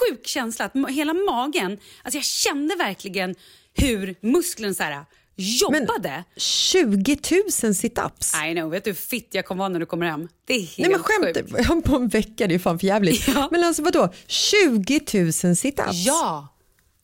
[0.00, 0.64] sjuk känsla.
[0.64, 3.34] Att hela magen, alltså jag kände verkligen
[3.74, 5.04] hur musklerna så här,
[5.36, 6.24] jobbade.
[6.36, 7.18] 20
[7.62, 8.34] 000 situps?
[8.50, 10.28] I know, vet du hur fitt jag kommer vara när du kommer hem?
[10.46, 11.84] Det är helt Nej men skämt, sjukt.
[11.90, 13.28] på en vecka, det är fan för jävligt.
[13.28, 13.48] Ja.
[13.50, 16.06] Men alltså vadå, 20 000 situps?
[16.06, 16.48] Ja!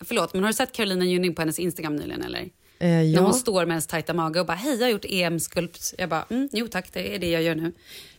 [0.05, 2.41] Förlåt, men har du sett Carolina Gynning på hennes Instagram nyligen eller?
[2.41, 2.49] Eh,
[2.89, 3.21] När ja.
[3.21, 5.95] hon står med hennes tajta mage och bara hej jag har gjort EM-skulpt.
[5.99, 7.73] Jag bara mm, jo tack det är det jag gör nu.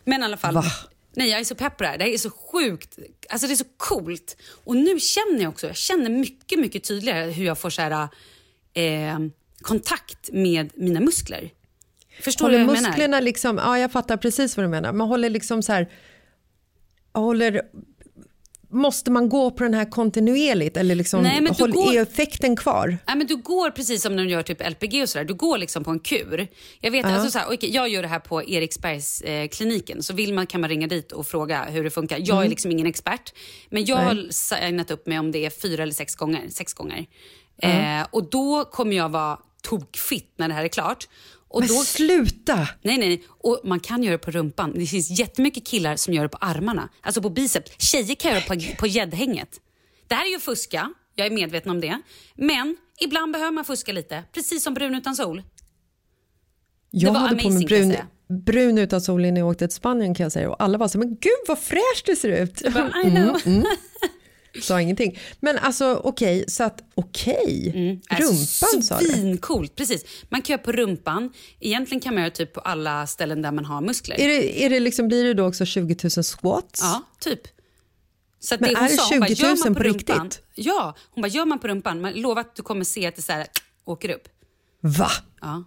[0.04, 0.54] Men i alla fall.
[0.54, 0.64] Va?
[1.14, 1.98] Nej jag är så pepp på det här.
[1.98, 2.98] Det här är så sjukt.
[3.28, 4.36] Alltså det är så coolt.
[4.64, 8.08] Och nu känner jag också, jag känner mycket mycket tydligare hur jag får så här,
[8.74, 9.18] eh,
[9.62, 11.50] kontakt med mina muskler.
[12.20, 12.88] Förstår håller du vad jag menar?
[12.90, 15.88] musklerna liksom, ja jag fattar precis vad du menar, man håller liksom så här,
[17.14, 17.62] håller,
[18.70, 22.56] måste man gå på den här kontinuerligt eller liksom, Nej, men håll, går- är effekten
[22.56, 22.98] kvar?
[23.06, 25.24] Nej, men du går precis som när du gör typ LPG och sådär.
[25.24, 26.48] Du går liksom på en kur.
[26.80, 30.02] Jag vet, alltså så här, okej, jag gör det här på Eriksbergs eh, kliniken.
[30.02, 32.18] Så vill man kan man ringa dit och fråga hur det funkar.
[32.18, 32.44] Jag Mm.
[32.44, 33.34] är liksom ingen expert.
[33.70, 36.48] Men jag har signat upp mig om det är fyra eller sex gånger.
[36.50, 37.06] Sex gånger.
[37.58, 41.08] Eh, och då kommer jag vara tokfitt när det här är klart.
[41.48, 42.68] Och Men då, sluta!
[42.82, 43.24] nej, nej.
[43.28, 44.72] Och man kan göra det på rumpan.
[44.74, 46.88] Det finns jättemycket killar som gör det på armarna.
[47.00, 47.72] Alltså på biceps.
[47.78, 49.60] Tjejer kan göra det på, på gäddhänget.
[50.08, 50.92] Det här är ju fuska.
[51.14, 52.00] Jag är medveten om det.
[52.34, 54.24] Men ibland behöver man fuska lite.
[54.32, 55.42] Precis som brun utan sol.
[56.90, 59.74] Jag hade på mig amazing, kan jag brun, brun utan sol innan jag åkte till
[59.74, 62.62] Spanien kan jag säga och alla var så men gud vad fräscht det ser ut.
[62.74, 63.40] Bara, I know.
[63.46, 63.64] Mm,
[64.62, 65.18] Sa ingenting.
[65.40, 67.72] Men alltså okej, så att okej,
[68.10, 69.04] rumpan Alltså, sa du?
[69.06, 70.04] Svincoolt, precis.
[70.28, 71.32] Man kan göra på rumpan.
[71.60, 74.20] Egentligen kan man göra typ på alla ställen där man har muskler.
[74.20, 76.80] Är det, är det liksom, blir det då också 20 000 squats?
[76.82, 77.40] Ja, typ.
[78.40, 80.42] Så Men hon är det sa, hon bara, 20 000 gör man på rumpan, riktigt?
[80.54, 83.22] Ja, hon bara, gör man på rumpan, men lova att du kommer se att det
[83.22, 83.46] så här,
[83.84, 84.28] åker upp.
[84.80, 85.08] Va?
[85.40, 85.64] Ja.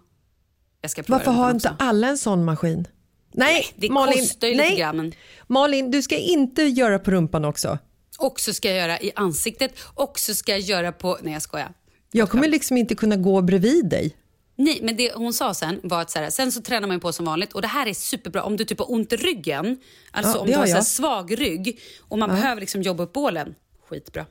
[0.80, 1.68] Jag ska Varför rumpan har också.
[1.68, 2.88] inte alla en sån maskin?
[3.34, 4.70] Nej, Det Malin, kostar ju nej.
[4.70, 4.96] lite grann.
[4.96, 5.12] Men...
[5.46, 7.78] Malin, du ska inte göra på rumpan också.
[8.18, 11.18] Och så ska jag göra i ansiktet och så ska jag göra på...
[11.22, 11.72] Nej, jag skojar.
[12.12, 14.16] Jag kommer liksom inte kunna gå bredvid dig.
[14.58, 17.12] Nej, men det hon sa sen var att så här, sen så tränar man på
[17.12, 19.78] som vanligt och det här är superbra om du typ har ont i ryggen,
[20.10, 23.12] alltså Ja, om du har så här svag rygg och man behöver liksom jobba upp
[23.12, 23.54] bålen.
[23.88, 24.26] Skitbra.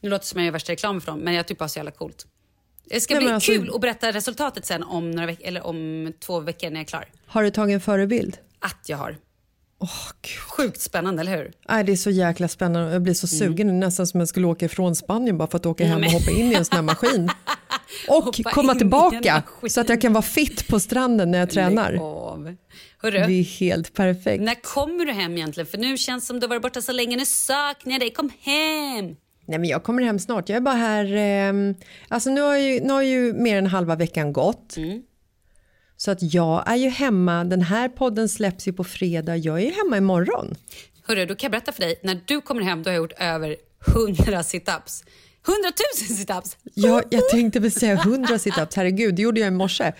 [0.00, 1.78] Nu låter det som jag gör värsta reklam för dem, men jag tycker bara så
[1.78, 2.26] jävla coolt.
[2.84, 6.12] Det ska Nej, bli alltså- kul att berätta resultatet sen om, några veck- eller om
[6.20, 7.08] två veckor när jag är klar.
[7.26, 8.38] Har du tagit en förebild?
[8.58, 9.16] Att jag har.
[10.22, 10.38] Gud.
[10.48, 11.52] Sjukt spännande, eller hur?
[11.68, 12.92] Nej, det är så jäkla spännande.
[12.92, 13.66] Jag blir så sugen.
[13.66, 16.10] Det är nästan som jag skulle åka ifrån Spanien bara för att åka hem och
[16.10, 17.30] hoppa in i en sån här maskin.
[18.08, 21.92] Och Hoppa komma tillbaka så att jag kan vara fit på stranden när jag tränar.
[23.02, 24.42] Hörru, Det är helt perfekt.
[24.42, 25.66] när kommer du hem egentligen?
[25.66, 27.16] För nu känns det som du har varit borta så länge.
[27.16, 28.10] Nu saknar jag dig.
[28.12, 29.16] Kom hem!
[29.46, 30.48] Nej, men jag kommer hem snart.
[30.48, 31.04] Jag är bara här...
[31.16, 31.74] Eh,
[32.08, 34.76] alltså nu har, ju, nu har ju mer än halva veckan gått.
[34.76, 35.02] Mm.
[36.04, 37.44] Så att jag är ju hemma.
[37.44, 39.36] Den här podden släpps ju på fredag.
[39.36, 40.54] Jag är ju hemma imorgon.
[41.02, 42.00] Hörru, då kan jag berätta för dig.
[42.02, 43.56] När du kommer hem då har jag gjort över
[44.26, 45.04] 100 situps.
[45.42, 46.56] hundratusen situps.
[46.74, 49.92] Ja, jag tänkte väl säga 100 situps, herregud, det gjorde jag i morse.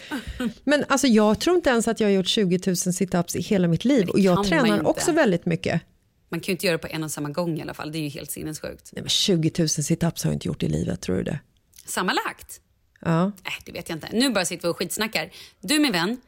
[0.65, 3.69] Men alltså, jag tror inte ens att jag har gjort 20 000 situps i hela
[3.69, 5.83] mitt liv och jag tränar också väldigt mycket.
[6.29, 7.93] Man kan ju inte göra det på en och samma gång i alla fall.
[7.93, 8.91] Det är ju helt sinnessjukt.
[8.93, 11.39] Nej, men 20 000 situps har jag inte gjort i livet, tror du det?
[11.87, 12.61] Sammanlagt?
[13.05, 13.25] Ja.
[13.25, 14.09] Nej, det vet jag inte.
[14.13, 15.31] Nu bara sitter vi och skitsnackar.
[15.61, 16.21] Du min vän,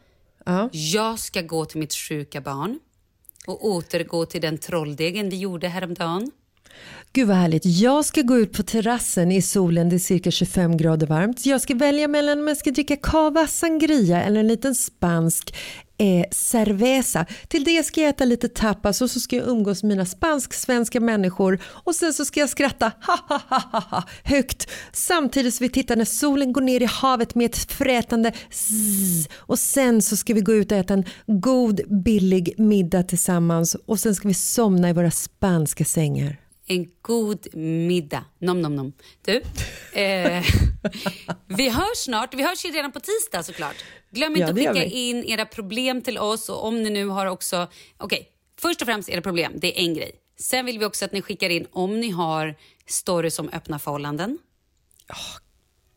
[0.45, 0.69] ja.
[0.73, 2.79] jag ska gå till mitt sjuka barn
[3.47, 6.31] och återgå till den trolldegen vi gjorde häromdagen.
[7.13, 7.63] Gud vad härligt.
[7.65, 11.47] Jag ska gå ut på terrassen i solen, det är cirka 25 grader varmt.
[11.47, 15.55] Jag ska välja mellan om jag ska dricka cava sangria eller en liten spansk
[15.99, 17.27] eh, cerveza.
[17.49, 21.01] Till det ska jag äta lite tapas och så ska jag umgås med mina spansk-svenska
[21.01, 25.71] människor och sen så ska jag skratta ha ha ha ha högt samtidigt som vi
[25.71, 29.29] tittar när solen går ner i havet med ett frätande zzz.
[29.37, 34.01] och sen så ska vi gå ut och äta en god billig middag tillsammans och
[34.01, 36.44] sen ska vi somna i våra spanska sängar.
[36.67, 38.25] En god middag.
[38.39, 38.93] Nom, nom, nom.
[39.25, 39.33] Du,
[39.93, 40.45] eh,
[41.47, 42.35] vi hörs snart.
[42.35, 43.77] Vi hörs ju redan på tisdag såklart.
[44.11, 47.07] Glöm Ja, inte det att skicka in era problem till oss och om ni nu
[47.07, 47.67] har också...
[47.99, 48.29] Okej,
[48.61, 49.53] först och främst era problem.
[49.57, 50.13] Det är en grej.
[50.39, 52.55] Sen vill vi också att ni skickar in om ni har
[52.87, 54.39] stories om öppna förhållanden.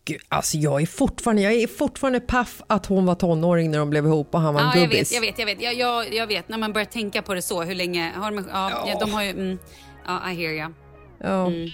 [0.05, 3.89] Gud, alltså jag är fortfarande, jag är fortfarande paff att hon var tonåring när de
[3.89, 5.11] blev ihop och han var en Ja, jag gubbis.
[5.11, 5.61] vet, jag vet, jag vet.
[5.61, 6.49] Jag, jag, jag vet.
[6.49, 8.45] När man börjar tänka på det så, hur länge har de...
[8.51, 8.99] Ja, ja.
[8.99, 9.29] de har ju...
[9.29, 10.71] Mm, ja, I hear ya.
[11.23, 11.47] Ja.
[11.47, 11.69] Mm.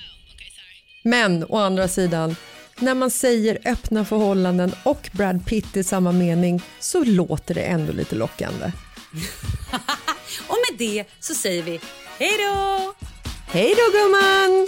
[1.04, 2.36] Men å andra sidan,
[2.80, 7.94] när man säger öppna förhållanden och Brad Pitt i samma mening så låter det ändå
[7.94, 8.66] lite lockande.
[10.48, 11.80] Och med det så säger vi
[12.20, 12.94] hej då!
[13.48, 14.68] Hej då gumman!